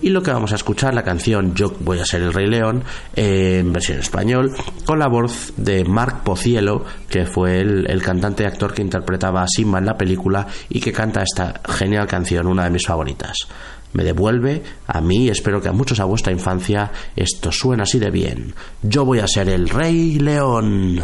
y 0.01 0.09
lo 0.09 0.21
que 0.21 0.31
vamos 0.31 0.51
a 0.51 0.55
escuchar, 0.55 0.93
la 0.93 1.03
canción 1.03 1.55
Yo 1.55 1.73
voy 1.79 1.99
a 1.99 2.05
ser 2.05 2.21
el 2.21 2.33
Rey 2.33 2.47
León, 2.47 2.83
en 3.15 3.71
versión 3.71 3.99
español, 3.99 4.51
con 4.85 4.99
la 4.99 5.07
voz 5.07 5.53
de 5.55 5.85
Marc 5.85 6.23
Pocielo, 6.23 6.83
que 7.09 7.25
fue 7.25 7.59
el, 7.61 7.89
el 7.89 8.01
cantante 8.01 8.43
y 8.43 8.45
actor 8.45 8.73
que 8.73 8.81
interpretaba 8.81 9.41
a 9.41 9.47
Simba 9.47 9.79
en 9.79 9.85
la 9.85 9.97
película 9.97 10.45
y 10.69 10.81
que 10.81 10.91
canta 10.91 11.23
esta 11.23 11.61
genial 11.69 12.07
canción, 12.07 12.47
una 12.47 12.65
de 12.65 12.71
mis 12.71 12.85
favoritas 12.85 13.47
me 13.95 14.03
devuelve 14.03 14.61
a 14.87 14.99
mí 15.01 15.25
y 15.25 15.29
espero 15.29 15.61
que 15.61 15.69
a 15.69 15.71
muchos 15.71 15.99
a 15.99 16.05
vuestra 16.05 16.33
infancia 16.33 16.91
esto 17.15 17.51
suena 17.51 17.83
así 17.83 17.97
de 17.97 18.11
bien. 18.11 18.53
Yo 18.83 19.05
voy 19.05 19.19
a 19.19 19.27
ser 19.27 19.49
el 19.49 19.69
rey 19.69 20.19
león. 20.19 21.01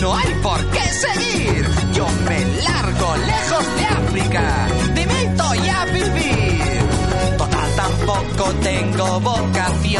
No 0.00 0.14
hay 0.14 0.34
por 0.42 0.64
qué 0.70 0.80
seguir. 0.80 1.66
Yo 1.92 2.06
me 2.24 2.44
largo 2.62 3.16
lejos 3.16 3.76
de 3.76 3.84
África. 3.84 4.68
Dimito 4.94 5.54
y 5.54 5.68
a 5.68 5.84
vivir. 5.86 7.36
Total, 7.36 7.70
tampoco 7.76 8.44
tengo 8.62 9.20
vocación. 9.20 9.98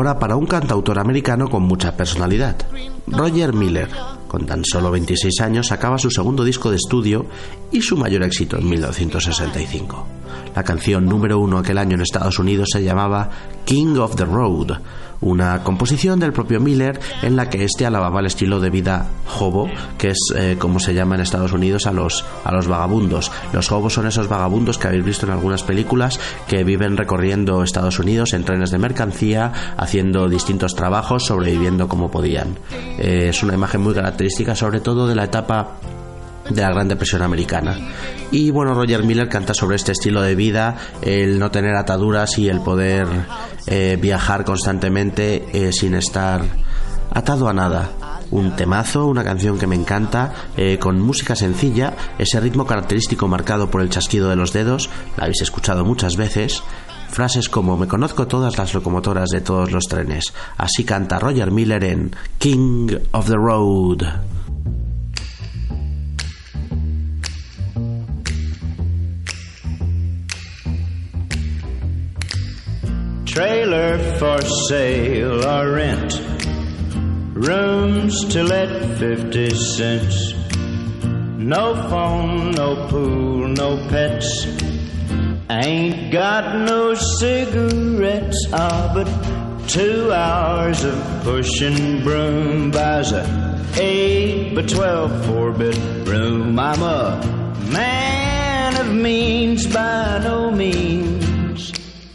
Ahora 0.00 0.18
para 0.18 0.36
un 0.36 0.46
cantautor 0.46 0.98
americano 0.98 1.50
con 1.50 1.62
mucha 1.62 1.94
personalidad. 1.94 2.56
Roger 3.06 3.52
Miller, 3.52 3.90
con 4.28 4.46
tan 4.46 4.64
solo 4.64 4.90
26 4.90 5.42
años, 5.42 5.72
acaba 5.72 5.98
su 5.98 6.10
segundo 6.10 6.42
disco 6.42 6.70
de 6.70 6.76
estudio 6.76 7.26
y 7.70 7.82
su 7.82 7.98
mayor 7.98 8.22
éxito 8.22 8.56
en 8.56 8.66
1965. 8.66 10.06
La 10.56 10.62
canción 10.62 11.04
número 11.04 11.38
uno 11.38 11.58
aquel 11.58 11.76
año 11.76 11.96
en 11.96 12.00
Estados 12.00 12.38
Unidos 12.38 12.70
se 12.72 12.82
llamaba 12.82 13.28
King 13.66 13.98
of 13.98 14.16
the 14.16 14.24
Road, 14.24 14.78
una 15.20 15.62
composición 15.62 16.18
del 16.20 16.32
propio 16.32 16.60
Miller 16.60 17.00
en 17.22 17.36
la 17.36 17.50
que 17.50 17.64
este 17.64 17.86
alababa 17.86 18.20
el 18.20 18.26
estilo 18.26 18.60
de 18.60 18.70
vida 18.70 19.06
hobo, 19.38 19.68
que 19.98 20.10
es 20.10 20.18
eh, 20.36 20.56
como 20.58 20.80
se 20.80 20.94
llama 20.94 21.14
en 21.14 21.20
Estados 21.20 21.52
Unidos 21.52 21.86
a 21.86 21.92
los, 21.92 22.24
a 22.44 22.52
los 22.52 22.66
vagabundos. 22.66 23.30
Los 23.52 23.70
hobos 23.72 23.94
son 23.94 24.06
esos 24.06 24.28
vagabundos 24.28 24.78
que 24.78 24.88
habéis 24.88 25.04
visto 25.04 25.26
en 25.26 25.32
algunas 25.32 25.62
películas 25.62 26.20
que 26.48 26.64
viven 26.64 26.96
recorriendo 26.96 27.62
Estados 27.62 27.98
Unidos 27.98 28.32
en 28.32 28.44
trenes 28.44 28.70
de 28.70 28.78
mercancía, 28.78 29.52
haciendo 29.76 30.28
distintos 30.28 30.74
trabajos, 30.74 31.26
sobreviviendo 31.26 31.88
como 31.88 32.10
podían. 32.10 32.58
Eh, 32.98 33.26
es 33.28 33.42
una 33.42 33.54
imagen 33.54 33.82
muy 33.82 33.94
característica, 33.94 34.54
sobre 34.54 34.80
todo 34.80 35.06
de 35.06 35.14
la 35.14 35.24
etapa 35.24 35.76
de 36.48 36.62
la 36.62 36.70
Gran 36.70 36.88
Depresión 36.88 37.22
Americana. 37.22 37.76
Y 38.30 38.50
bueno, 38.50 38.74
Roger 38.74 39.02
Miller 39.04 39.28
canta 39.28 39.54
sobre 39.54 39.76
este 39.76 39.92
estilo 39.92 40.22
de 40.22 40.34
vida, 40.34 40.76
el 41.02 41.38
no 41.38 41.50
tener 41.50 41.74
ataduras 41.74 42.38
y 42.38 42.48
el 42.48 42.60
poder 42.60 43.06
eh, 43.66 43.98
viajar 44.00 44.44
constantemente 44.44 45.46
eh, 45.52 45.72
sin 45.72 45.94
estar 45.94 46.42
atado 47.12 47.48
a 47.48 47.52
nada. 47.52 47.90
Un 48.30 48.54
temazo, 48.54 49.06
una 49.06 49.24
canción 49.24 49.58
que 49.58 49.66
me 49.66 49.74
encanta, 49.74 50.32
eh, 50.56 50.78
con 50.78 51.00
música 51.00 51.34
sencilla, 51.34 51.94
ese 52.18 52.38
ritmo 52.38 52.64
característico 52.64 53.26
marcado 53.26 53.70
por 53.70 53.80
el 53.82 53.90
chasquido 53.90 54.28
de 54.28 54.36
los 54.36 54.52
dedos, 54.52 54.88
la 55.16 55.24
habéis 55.24 55.42
escuchado 55.42 55.84
muchas 55.84 56.16
veces. 56.16 56.62
Frases 57.08 57.48
como 57.48 57.76
me 57.76 57.88
conozco 57.88 58.28
todas 58.28 58.56
las 58.56 58.72
locomotoras 58.72 59.30
de 59.30 59.40
todos 59.40 59.72
los 59.72 59.86
trenes. 59.88 60.32
Así 60.56 60.84
canta 60.84 61.18
Roger 61.18 61.50
Miller 61.50 61.82
en 61.82 62.14
King 62.38 62.98
of 63.10 63.26
the 63.26 63.34
Road. 63.34 64.39
Trailer 73.32 73.98
for 74.18 74.40
sale 74.68 75.46
or 75.46 75.72
rent. 75.72 76.20
Rooms 77.32 78.24
to 78.32 78.42
let 78.42 78.98
50 78.98 79.50
cents. 79.50 80.34
No 81.38 81.74
phone, 81.88 82.50
no 82.50 82.88
pool, 82.88 83.48
no 83.48 83.76
pets. 83.88 84.46
Ain't 85.48 86.12
got 86.12 86.58
no 86.66 86.94
cigarettes, 86.94 88.46
ah, 88.52 88.90
but 88.94 89.08
two 89.68 90.12
hours 90.12 90.82
of 90.84 91.22
pushing 91.22 92.02
broom 92.02 92.70
buys 92.70 93.12
a 93.12 93.22
eight 93.78 94.54
by 94.54 94.62
twelve 94.62 95.26
four 95.26 95.52
bedroom. 95.52 96.58
I'm 96.58 96.82
a 96.82 97.20
man 97.72 98.76
of 98.76 98.94
means 98.94 99.66
by 99.66 100.20
no 100.24 100.50
means, 100.50 101.19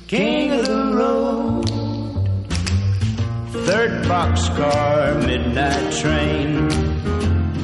king 0.07 0.51
of 0.51 0.65
the 0.67 0.91
road. 0.93 1.65
Third 3.65 4.03
boxcar, 4.05 5.25
midnight 5.25 5.91
train, 5.93 6.67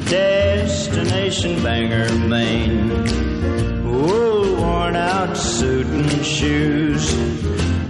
destination 0.05 1.61
Bangor, 1.61 2.11
Maine. 2.27 2.89
Wool 3.85 4.55
worn 4.55 4.95
out 4.95 5.37
suit 5.37 5.85
and 5.85 6.25
shoes. 6.25 7.13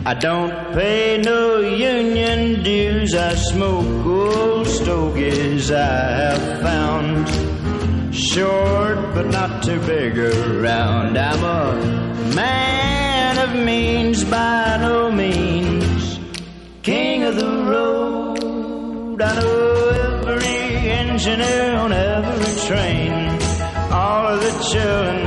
I 0.06 0.16
don't 0.16 0.74
pay 0.74 1.22
no 1.24 1.60
union 1.60 2.64
dues. 2.64 3.16
I 3.16 3.36
smoke 3.36 4.06
old 4.06 4.68
stogies 4.68 5.72
I 5.72 5.86
have 6.24 6.62
found. 6.62 7.30
Short 8.14 8.98
but 9.14 9.28
not 9.28 9.64
too 9.64 9.80
big 9.82 10.18
around. 10.18 11.18
I'm 11.18 11.44
a 11.44 12.36
man 12.36 12.81
means 13.56 14.24
by 14.26 14.78
no 14.80 15.12
means. 15.12 16.20
King 16.84 17.24
of 17.24 17.36
the 17.36 17.52
road. 17.72 19.22
I 19.22 19.40
know 19.40 20.26
every 20.28 20.90
engineer 21.02 21.76
on 21.76 21.92
every 21.94 22.68
train. 22.68 23.12
All 23.92 24.28
of 24.34 24.40
the 24.42 24.56
children 24.72 25.20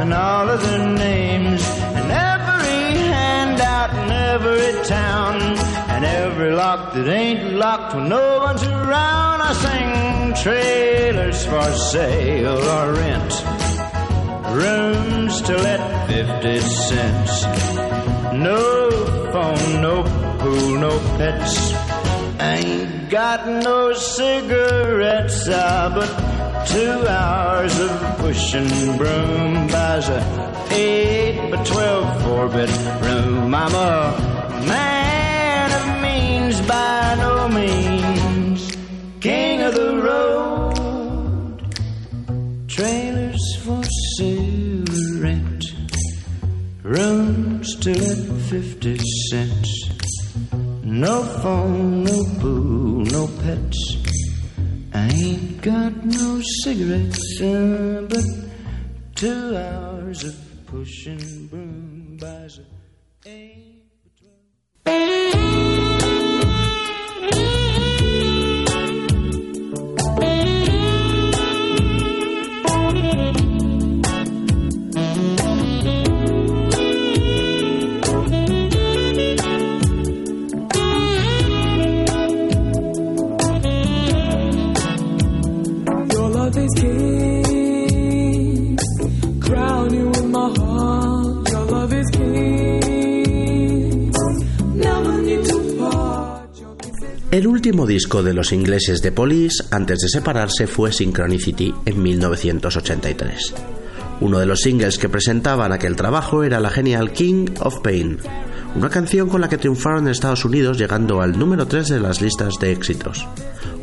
and 0.00 0.12
all 0.12 0.48
of 0.48 0.62
their 0.62 0.88
names. 1.08 1.62
And 1.98 2.10
every 2.10 3.08
handout 3.18 3.90
in 4.02 4.10
every 4.12 4.84
town. 4.84 5.42
And 5.92 6.04
every 6.04 6.52
lock 6.52 6.94
that 6.94 7.08
ain't 7.08 7.54
locked 7.54 7.94
when 7.94 8.08
no 8.08 8.38
one's 8.38 8.62
around. 8.64 9.40
I 9.42 9.52
sing 9.64 10.42
trailers 10.42 11.46
for 11.46 11.72
sale 11.72 12.58
or 12.58 12.92
rent. 12.94 13.61
Rooms 14.50 15.40
to 15.42 15.56
let 15.56 16.08
50 16.08 16.60
cents. 16.60 17.44
No 18.34 18.90
phone, 19.32 19.82
no 19.82 20.02
pool, 20.40 20.78
no 20.78 20.98
pets. 21.16 21.72
Ain't 22.40 23.08
got 23.08 23.46
no 23.46 23.92
cigarettes, 23.92 25.48
ah, 25.50 25.90
but 25.94 26.10
two 26.66 27.06
hours 27.06 27.78
of 27.78 27.90
pushing 28.18 28.96
broom 28.96 29.68
buys 29.68 30.08
a 30.08 30.20
eight 30.70 31.50
by 31.50 31.62
twelve 31.64 32.22
four 32.22 32.48
bedroom. 32.48 33.54
I'm 33.54 33.74
a 33.74 34.64
man 34.66 35.70
of 35.78 36.02
means 36.02 36.60
by 36.62 37.14
no 37.18 37.48
means, 37.48 38.76
king 39.20 39.60
of 39.62 39.74
the 39.74 39.96
road. 39.98 41.72
Trailers 42.68 43.11
rooms 46.92 47.76
to 47.76 47.90
let 47.90 48.18
fifty 48.50 48.98
cents. 49.30 49.70
No 50.82 51.22
phone, 51.42 52.04
no 52.04 52.18
pool, 52.40 53.04
no 53.16 53.26
pets. 53.42 53.80
I 54.92 55.08
ain't 55.08 55.62
got 55.62 56.04
no 56.04 56.40
cigarettes, 56.62 57.40
uh, 57.40 58.06
but 58.08 58.24
two 59.14 59.56
hours 59.56 60.24
of 60.24 60.36
pushing 60.66 61.46
broom 61.48 62.18
buys 62.20 62.58
a 62.58 62.72
disco 97.86 98.22
de 98.22 98.34
los 98.34 98.52
ingleses 98.52 99.02
de 99.02 99.12
Police 99.12 99.64
antes 99.70 99.98
de 100.00 100.08
separarse 100.08 100.66
fue 100.66 100.92
Synchronicity 100.92 101.74
en 101.84 102.02
1983. 102.02 103.54
Uno 104.20 104.38
de 104.38 104.46
los 104.46 104.60
singles 104.60 104.98
que 104.98 105.08
presentaban 105.08 105.72
aquel 105.72 105.96
trabajo 105.96 106.44
era 106.44 106.60
la 106.60 106.70
genial 106.70 107.12
King 107.12 107.46
of 107.60 107.80
Pain, 107.80 108.18
una 108.74 108.88
canción 108.88 109.28
con 109.28 109.40
la 109.40 109.48
que 109.48 109.58
triunfaron 109.58 110.04
en 110.04 110.12
Estados 110.12 110.44
Unidos 110.44 110.78
llegando 110.78 111.20
al 111.20 111.38
número 111.38 111.66
3 111.66 111.88
de 111.88 112.00
las 112.00 112.22
listas 112.22 112.54
de 112.60 112.72
éxitos. 112.72 113.26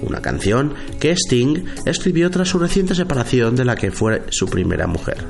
Una 0.02 0.22
canción 0.22 0.74
que 1.00 1.12
Sting 1.12 1.66
escribió 1.86 2.32
tras 2.32 2.48
su 2.48 2.60
reciente 2.60 2.96
separación 2.96 3.56
de 3.56 3.66
la 3.66 3.76
que 3.76 3.92
fue 3.92 4.24
su 4.30 4.48
primera 4.48 4.88
mujer. 4.88 5.26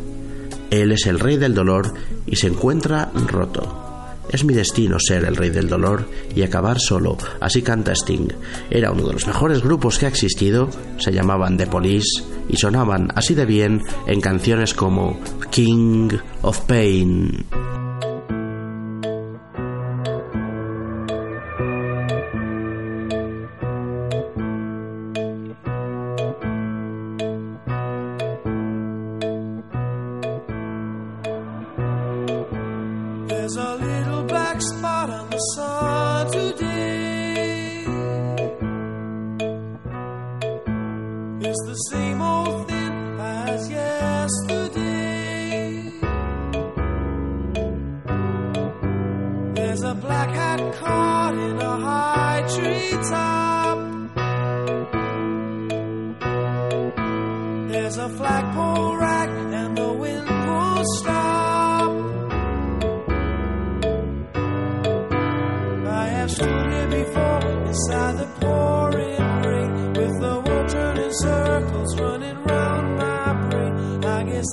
Él 0.70 0.92
es 0.92 1.08
el 1.08 1.20
rey 1.20 1.38
del 1.38 1.56
dolor 1.56 1.94
y 2.28 2.36
se 2.36 2.48
encuentra 2.48 3.12
roto. 3.28 3.89
Es 4.30 4.46
mi 4.46 4.54
destino 4.54 4.98
ser 5.00 5.26
el 5.26 5.36
rey 5.36 5.50
del 5.50 5.68
dolor 5.68 6.08
y 6.36 6.44
acabar 6.44 6.80
solo, 6.80 7.18
así 7.40 7.62
canta 7.62 7.94
Sting. 7.94 8.30
Era 8.70 8.92
uno 8.92 9.08
de 9.08 9.14
los 9.14 9.28
mejores 9.28 9.62
grupos 9.62 9.98
que 9.98 10.06
ha 10.06 10.10
existido, 10.10 10.70
se 10.98 11.12
llamaban 11.12 11.58
The 11.58 11.68
Police 11.68 12.24
y 12.48 12.58
sonaban 12.58 13.10
así 13.16 13.34
de 13.34 13.46
bien 13.46 13.82
en 14.08 14.22
canciones 14.22 14.74
como 14.74 15.20
King 15.52 16.10
of 16.42 16.62
Pain. 16.62 17.46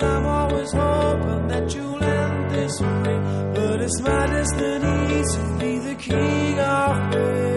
I'm 0.02 0.26
always 0.26 0.72
hoping 0.72 1.48
that 1.48 1.74
you'll 1.74 2.02
end 2.02 2.50
this 2.50 2.80
way. 2.80 3.20
But 3.54 3.80
it's 3.80 4.00
my 4.00 4.26
destiny 4.26 5.22
to 5.32 5.58
be 5.58 5.78
the 5.78 5.94
king 5.94 6.58
of 6.58 7.12
pain. 7.12 7.56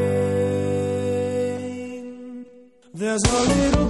There's 2.93 3.23
a 3.23 3.41
little 3.53 3.88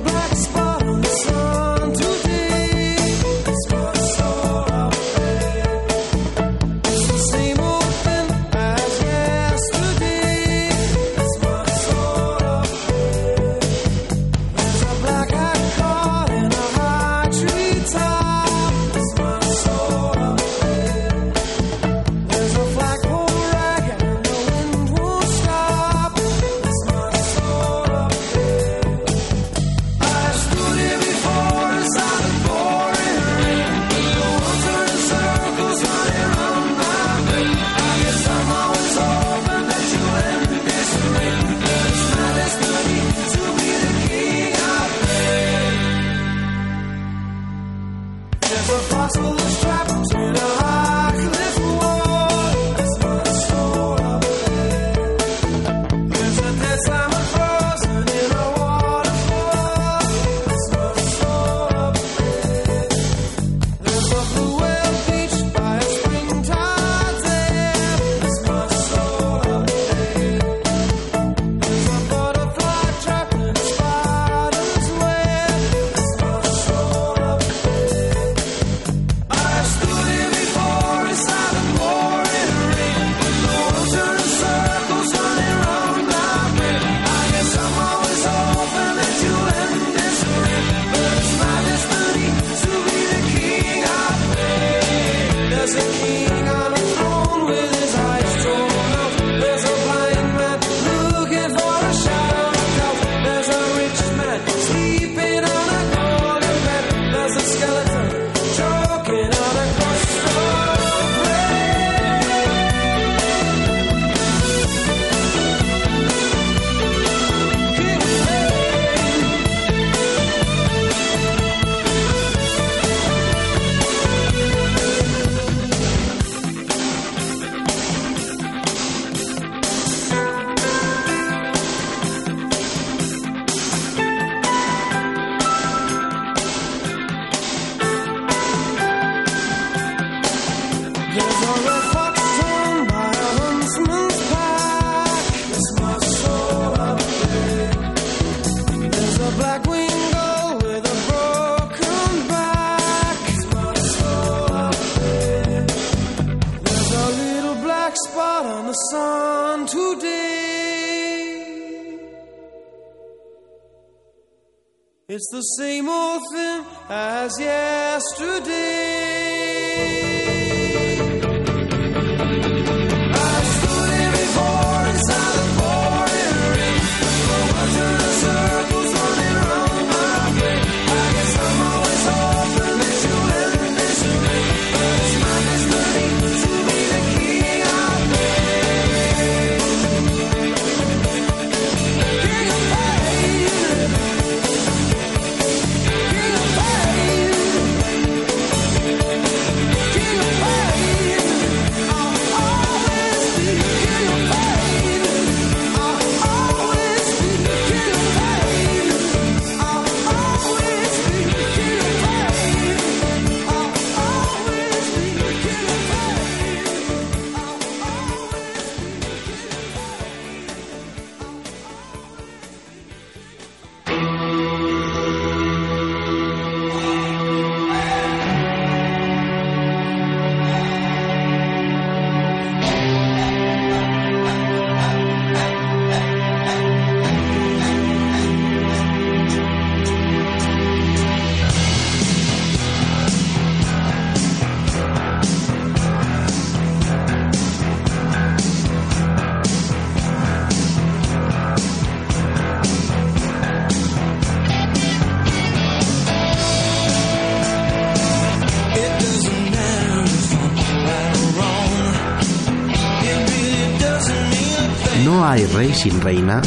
sin 265.80 266.02
reina 266.02 266.42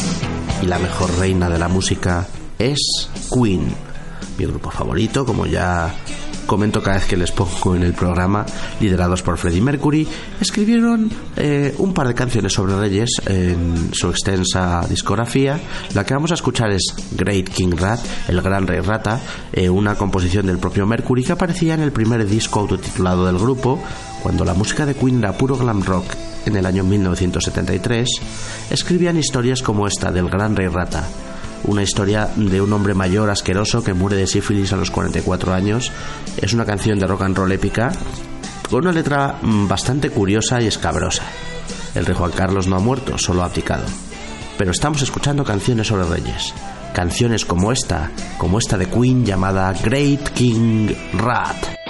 y 0.61 0.67
la 0.67 0.79
mejor 0.79 1.11
reina 1.19 1.49
de 1.49 1.59
la 1.59 1.67
música 1.67 2.27
es 2.59 3.09
Queen, 3.33 3.67
mi 4.37 4.45
grupo 4.45 4.71
favorito, 4.71 5.25
como 5.25 5.47
ya 5.47 5.91
comento 6.45 6.83
cada 6.83 6.97
vez 6.97 7.07
que 7.07 7.17
les 7.17 7.33
pongo 7.33 7.75
en 7.75 7.83
el 7.83 7.95
programa, 7.95 8.45
liderados 8.79 9.23
por 9.23 9.39
Freddie 9.39 9.63
Mercury, 9.63 10.07
escribieron 10.39 11.11
eh, 11.37 11.75
un 11.79 11.95
par 11.95 12.09
de 12.09 12.15
canciones 12.15 12.53
sobre 12.53 12.79
reyes 12.79 13.09
en 13.25 13.95
su 13.95 14.11
extensa 14.11 14.85
discografía. 14.87 15.59
La 15.95 16.05
que 16.05 16.13
vamos 16.13 16.31
a 16.33 16.35
escuchar 16.35 16.71
es 16.71 16.95
Great 17.13 17.49
King 17.49 17.73
Rat, 17.75 18.01
el 18.29 18.43
gran 18.43 18.67
rey 18.67 18.81
rata, 18.81 19.19
eh, 19.51 19.71
una 19.71 19.95
composición 19.95 20.45
del 20.45 20.59
propio 20.59 20.87
Mercury 20.87 21.25
que 21.25 21.33
aparecía 21.33 21.73
en 21.73 21.81
el 21.81 21.93
primer 21.93 22.27
disco 22.27 22.61
autotitulado 22.61 23.25
del 23.25 23.39
grupo, 23.39 23.83
cuando 24.23 24.45
la 24.45 24.53
música 24.53 24.85
de 24.85 24.95
Queen 24.95 25.21
era 25.21 25.33
puro 25.39 25.57
glam 25.57 25.83
rock 25.83 26.05
en 26.47 26.57
el 26.57 26.67
año 26.67 26.85
1973, 26.85 28.09
escribían 28.71 29.19
historias 29.19 29.63
como 29.63 29.87
esta 29.87 30.11
del 30.11 30.29
gran 30.29 30.57
rey 30.57 30.69
rata 30.69 31.07
una 31.65 31.83
historia 31.83 32.29
de 32.35 32.61
un 32.61 32.73
hombre 32.73 32.95
mayor 32.95 33.31
asqueroso 33.31 33.83
que 33.85 33.95
muere 33.95 34.17
de 34.17 34.27
sífilis 34.27 34.73
a 34.73 34.77
los 34.77 34.91
44 34.91 35.55
años. 35.55 35.93
Es 36.37 36.53
una 36.53 36.65
canción 36.65 36.99
de 36.99 37.07
rock 37.07 37.23
and 37.23 37.37
roll 37.37 37.53
épica 37.53 37.93
con 38.69 38.81
una 38.81 38.93
letra 38.93 39.39
mm, 39.41 39.69
bastante 39.69 40.11
curiosa 40.11 40.61
y 40.61 40.67
escabrosa. 40.67 41.25
El 41.95 42.07
rey 42.07 42.17
Juan 42.17 42.33
Carlos 42.33 42.67
no 42.67 42.77
ha 42.77 42.81
muerto, 42.81 43.19
solo 43.19 43.43
ha 43.43 43.47
abdicado. 43.47 43.85
Pero 44.59 44.71
estamos 44.71 45.03
escuchando 45.03 45.45
canciones 45.45 45.89
sobre 45.89 46.05
reyes. 46.05 46.55
Canciones 46.95 47.45
como 47.45 47.73
esta, 47.73 48.11
como 48.39 48.59
esta 48.59 48.77
de 48.77 48.87
Queen 48.87 49.25
llamada 49.25 49.73
Great 49.73 50.31
King 50.31 50.89
Rat. 51.15 51.82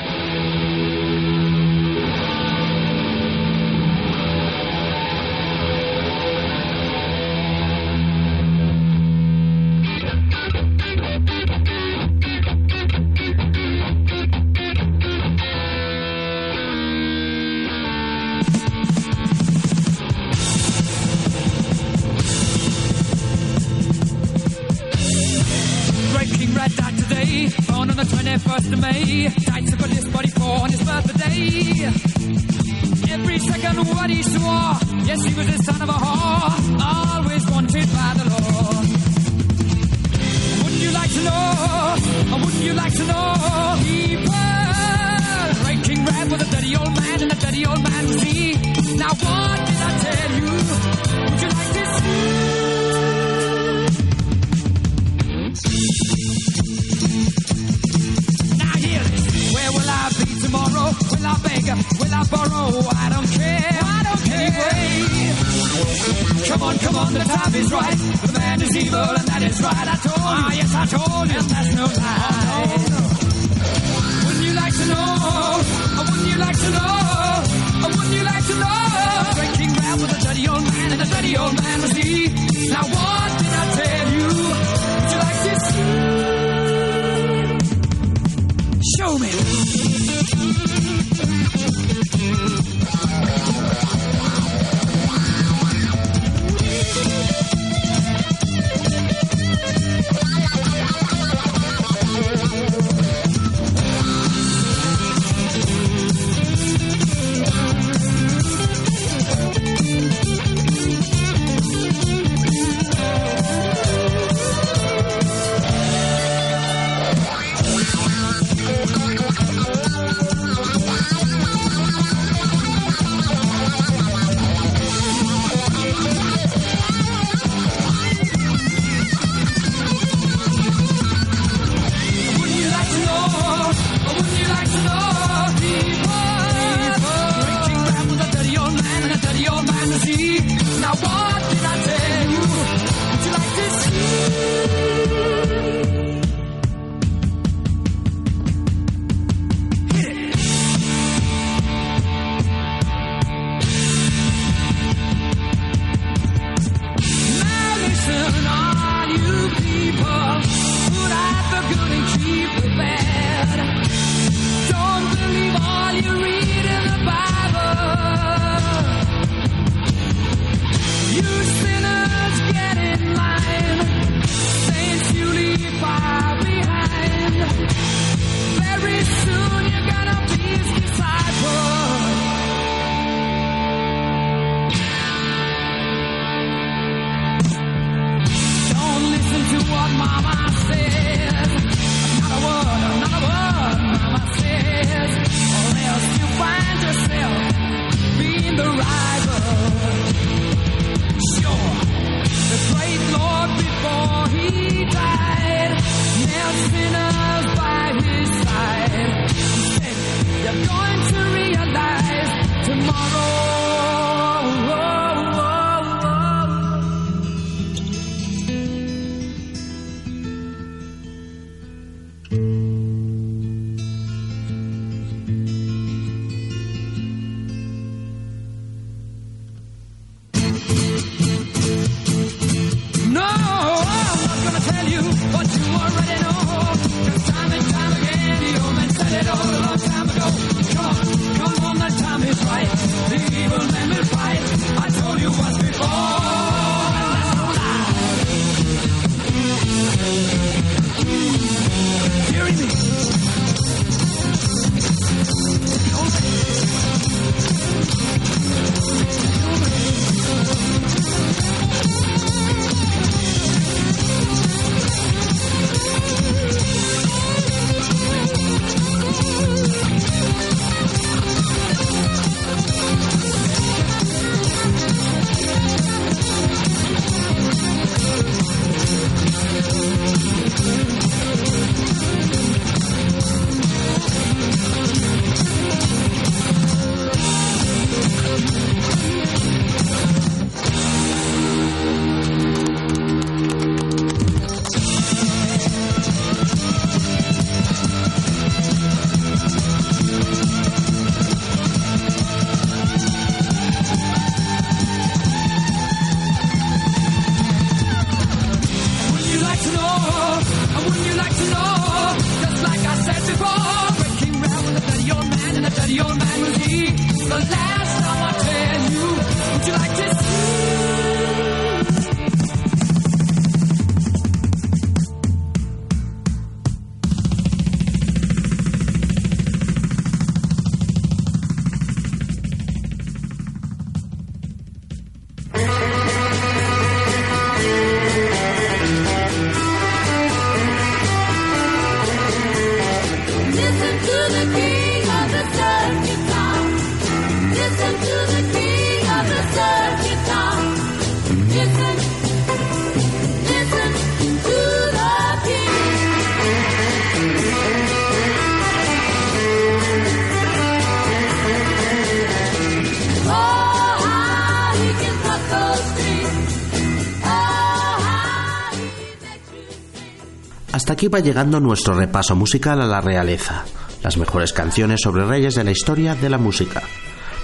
Aquí 370.92 371.08
va 371.08 371.20
llegando 371.20 371.58
nuestro 371.58 371.94
repaso 371.94 372.36
musical 372.36 372.78
a 372.82 372.86
la 372.86 373.00
realeza, 373.00 373.64
las 374.02 374.18
mejores 374.18 374.52
canciones 374.52 375.00
sobre 375.00 375.24
reyes 375.24 375.54
de 375.54 375.64
la 375.64 375.70
historia 375.70 376.14
de 376.14 376.28
la 376.28 376.36
música. 376.36 376.82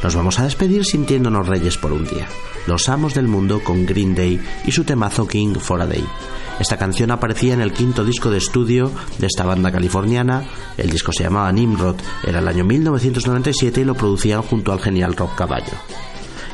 Nos 0.02 0.14
vamos 0.14 0.38
a 0.38 0.44
despedir 0.44 0.84
sintiéndonos 0.84 1.48
reyes 1.48 1.78
por 1.78 1.92
un 1.92 2.06
día. 2.06 2.28
Los 2.66 2.90
amos 2.90 3.14
del 3.14 3.26
mundo 3.26 3.64
con 3.64 3.86
Green 3.86 4.14
Day 4.14 4.38
y 4.66 4.72
su 4.72 4.84
temazo 4.84 5.26
King 5.26 5.54
for 5.54 5.80
a 5.80 5.86
Day. 5.86 6.04
Esta 6.60 6.76
canción 6.76 7.10
aparecía 7.10 7.54
en 7.54 7.62
el 7.62 7.72
quinto 7.72 8.04
disco 8.04 8.30
de 8.30 8.36
estudio 8.36 8.92
de 9.16 9.26
esta 9.26 9.46
banda 9.46 9.72
californiana. 9.72 10.44
El 10.76 10.90
disco 10.90 11.10
se 11.14 11.24
llamaba 11.24 11.50
Nimrod, 11.50 11.96
era 12.26 12.40
el 12.40 12.48
año 12.48 12.66
1997 12.66 13.80
y 13.80 13.84
lo 13.84 13.94
producían 13.94 14.42
junto 14.42 14.74
al 14.74 14.80
genial 14.80 15.16
Rob 15.16 15.34
Caballo. 15.34 15.72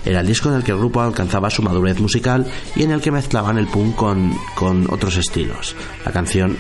Era 0.05 0.21
el 0.21 0.27
disco 0.27 0.51
en 0.51 0.57
el 0.57 0.65
que 0.65 0.73
el 0.73 0.79
grupo 0.79 1.01
alcanzaba 1.01 1.51
su 1.51 1.63
madurez 1.63 1.99
musical 1.99 2.47
y 2.77 2.83
en 2.83 2.91
el 2.91 3.01
que 3.01 3.11
mezclaban 3.11 3.57
el 3.57 3.67
punk 3.67 3.97
con, 3.97 4.37
con 4.55 4.87
otros 4.93 5.17
estilos. 5.17 5.75
La 6.05 6.13
canción, 6.13 6.59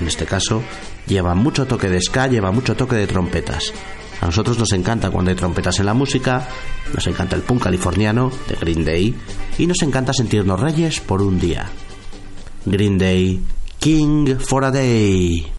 en 0.00 0.08
este 0.08 0.26
caso, 0.26 0.62
lleva 1.06 1.34
mucho 1.34 1.66
toque 1.66 1.88
de 1.88 2.00
ska, 2.00 2.26
lleva 2.26 2.50
mucho 2.50 2.76
toque 2.76 2.96
de 2.96 3.06
trompetas. 3.06 3.72
A 4.20 4.26
nosotros 4.26 4.58
nos 4.58 4.72
encanta 4.72 5.10
cuando 5.10 5.30
hay 5.30 5.36
trompetas 5.36 5.78
en 5.78 5.86
la 5.86 5.94
música, 5.94 6.48
nos 6.94 7.06
encanta 7.06 7.36
el 7.36 7.42
punk 7.42 7.64
californiano 7.64 8.30
de 8.48 8.56
Green 8.56 8.84
Day 8.84 9.14
y 9.58 9.66
nos 9.66 9.82
encanta 9.82 10.12
sentirnos 10.12 10.58
reyes 10.58 11.00
por 11.00 11.22
un 11.22 11.38
día. 11.38 11.68
Green 12.64 12.98
Day, 12.98 13.40
King 13.78 14.36
for 14.38 14.64
a 14.64 14.70
Day. 14.70 15.52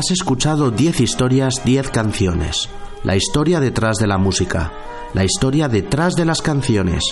Has 0.00 0.10
escuchado 0.12 0.70
10 0.70 1.00
historias, 1.02 1.62
10 1.62 1.90
canciones. 1.90 2.70
La 3.04 3.16
historia 3.16 3.60
detrás 3.60 3.98
de 3.98 4.06
la 4.06 4.16
música. 4.16 4.72
La 5.12 5.24
historia 5.24 5.68
detrás 5.68 6.14
de 6.14 6.24
las 6.24 6.40
canciones. 6.40 7.04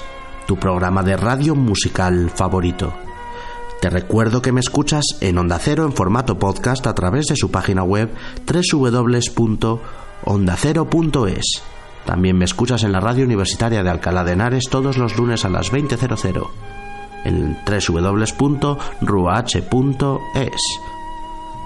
Tu 0.47 0.57
programa 0.57 1.03
de 1.03 1.19
radio 1.19 1.55
musical 1.55 2.31
favorito. 2.35 2.95
Te 3.83 3.91
recuerdo 3.91 4.41
que 4.41 4.53
me 4.53 4.61
escuchas 4.61 5.05
en 5.21 5.37
Onda 5.37 5.59
Cero 5.59 5.85
en 5.85 5.93
formato 5.93 6.39
podcast 6.39 6.87
a 6.87 6.95
través 6.95 7.27
de 7.27 7.37
su 7.37 7.51
página 7.51 7.83
web 7.83 8.11
www.ondacero.es. 8.73 11.63
También 12.07 12.39
me 12.39 12.47
escuchas 12.47 12.85
en 12.85 12.93
la 12.93 13.01
radio 13.01 13.27
universitaria 13.27 13.83
de 13.83 13.91
Alcalá 13.91 14.25
de 14.25 14.33
Henares 14.33 14.65
todos 14.71 14.97
los 14.97 15.19
lunes 15.19 15.45
a 15.45 15.51
las 15.51 15.71
20.00 15.71 16.49
en 17.25 17.59
www.ruah.es. 17.67 18.79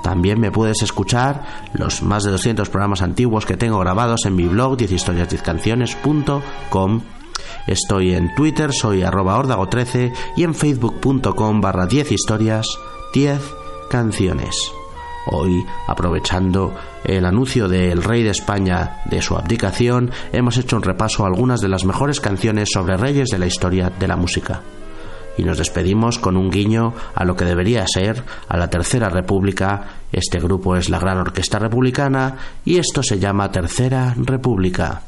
También 0.03 0.41
me 0.41 0.51
puedes 0.51 0.83
escuchar 0.83 1.45
los 1.73 2.03
más 2.03 2.25
de 2.25 2.33
200 2.33 2.69
programas 2.69 3.03
antiguos 3.03 3.47
que 3.47 3.57
tengo 3.57 3.79
grabados 3.79 4.27
en 4.27 4.35
mi 4.35 4.47
blog 4.47 4.77
10historias10canciones.com. 4.77 7.03
Estoy 7.67 8.15
en 8.15 8.35
Twitter, 8.35 8.73
soy 8.73 9.03
arroba 9.03 9.39
ordago13 9.39 10.13
y 10.37 10.43
en 10.43 10.55
facebook.com 10.55 11.61
barra 11.61 11.87
10 11.87 12.13
historias 12.13 12.67
10 13.15 13.41
canciones. 13.89 14.57
Hoy, 15.27 15.65
aprovechando 15.87 16.75
el 17.05 17.25
anuncio 17.25 17.69
del 17.69 18.03
rey 18.03 18.25
de 18.25 18.31
España 18.31 19.03
de 19.05 19.23
su 19.23 19.37
abdicación, 19.37 20.11
hemos 20.33 20.57
hecho 20.57 20.75
un 20.77 20.83
repaso 20.83 21.23
a 21.23 21.29
algunas 21.29 21.61
de 21.61 21.69
las 21.69 21.85
mejores 21.85 22.19
canciones 22.19 22.71
sobre 22.73 22.97
reyes 22.97 23.29
de 23.29 23.39
la 23.39 23.47
historia 23.47 23.91
de 23.91 24.09
la 24.09 24.17
música 24.17 24.63
y 25.37 25.45
nos 25.45 25.59
despedimos 25.59 26.19
con 26.19 26.37
un 26.37 26.51
guiño 26.51 26.95
a 27.15 27.25
lo 27.25 27.37
que 27.37 27.45
debería 27.45 27.85
ser 27.87 28.23
a 28.49 28.57
la 28.57 28.69
Tercera 28.69 29.09
República. 29.09 29.85
Este 30.13 30.39
grupo 30.39 30.77
es 30.77 30.89
la 30.91 30.99
Gran 30.99 31.19
Orquesta 31.19 31.59
Republicana 31.59 32.37
y 32.65 32.77
esto 32.77 33.03
se 33.03 33.19
llama 33.19 33.51
Tercera 33.51 34.15
República. 34.17 35.03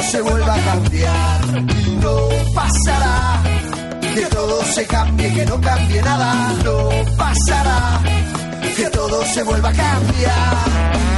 Todo 0.00 0.10
se 0.10 0.22
vuelva 0.22 0.54
a 0.54 0.60
cambiar, 0.60 1.40
no 2.00 2.28
pasará, 2.54 3.42
que 4.14 4.22
todo 4.26 4.64
se 4.64 4.86
cambie, 4.86 5.34
que 5.34 5.44
no 5.44 5.60
cambie 5.60 6.02
nada, 6.02 6.54
no 6.64 6.88
pasará, 7.16 8.00
que 8.76 8.88
todo 8.90 9.22
se 9.26 9.42
vuelva 9.42 9.68
a 9.68 9.72
cambiar. 9.72 11.09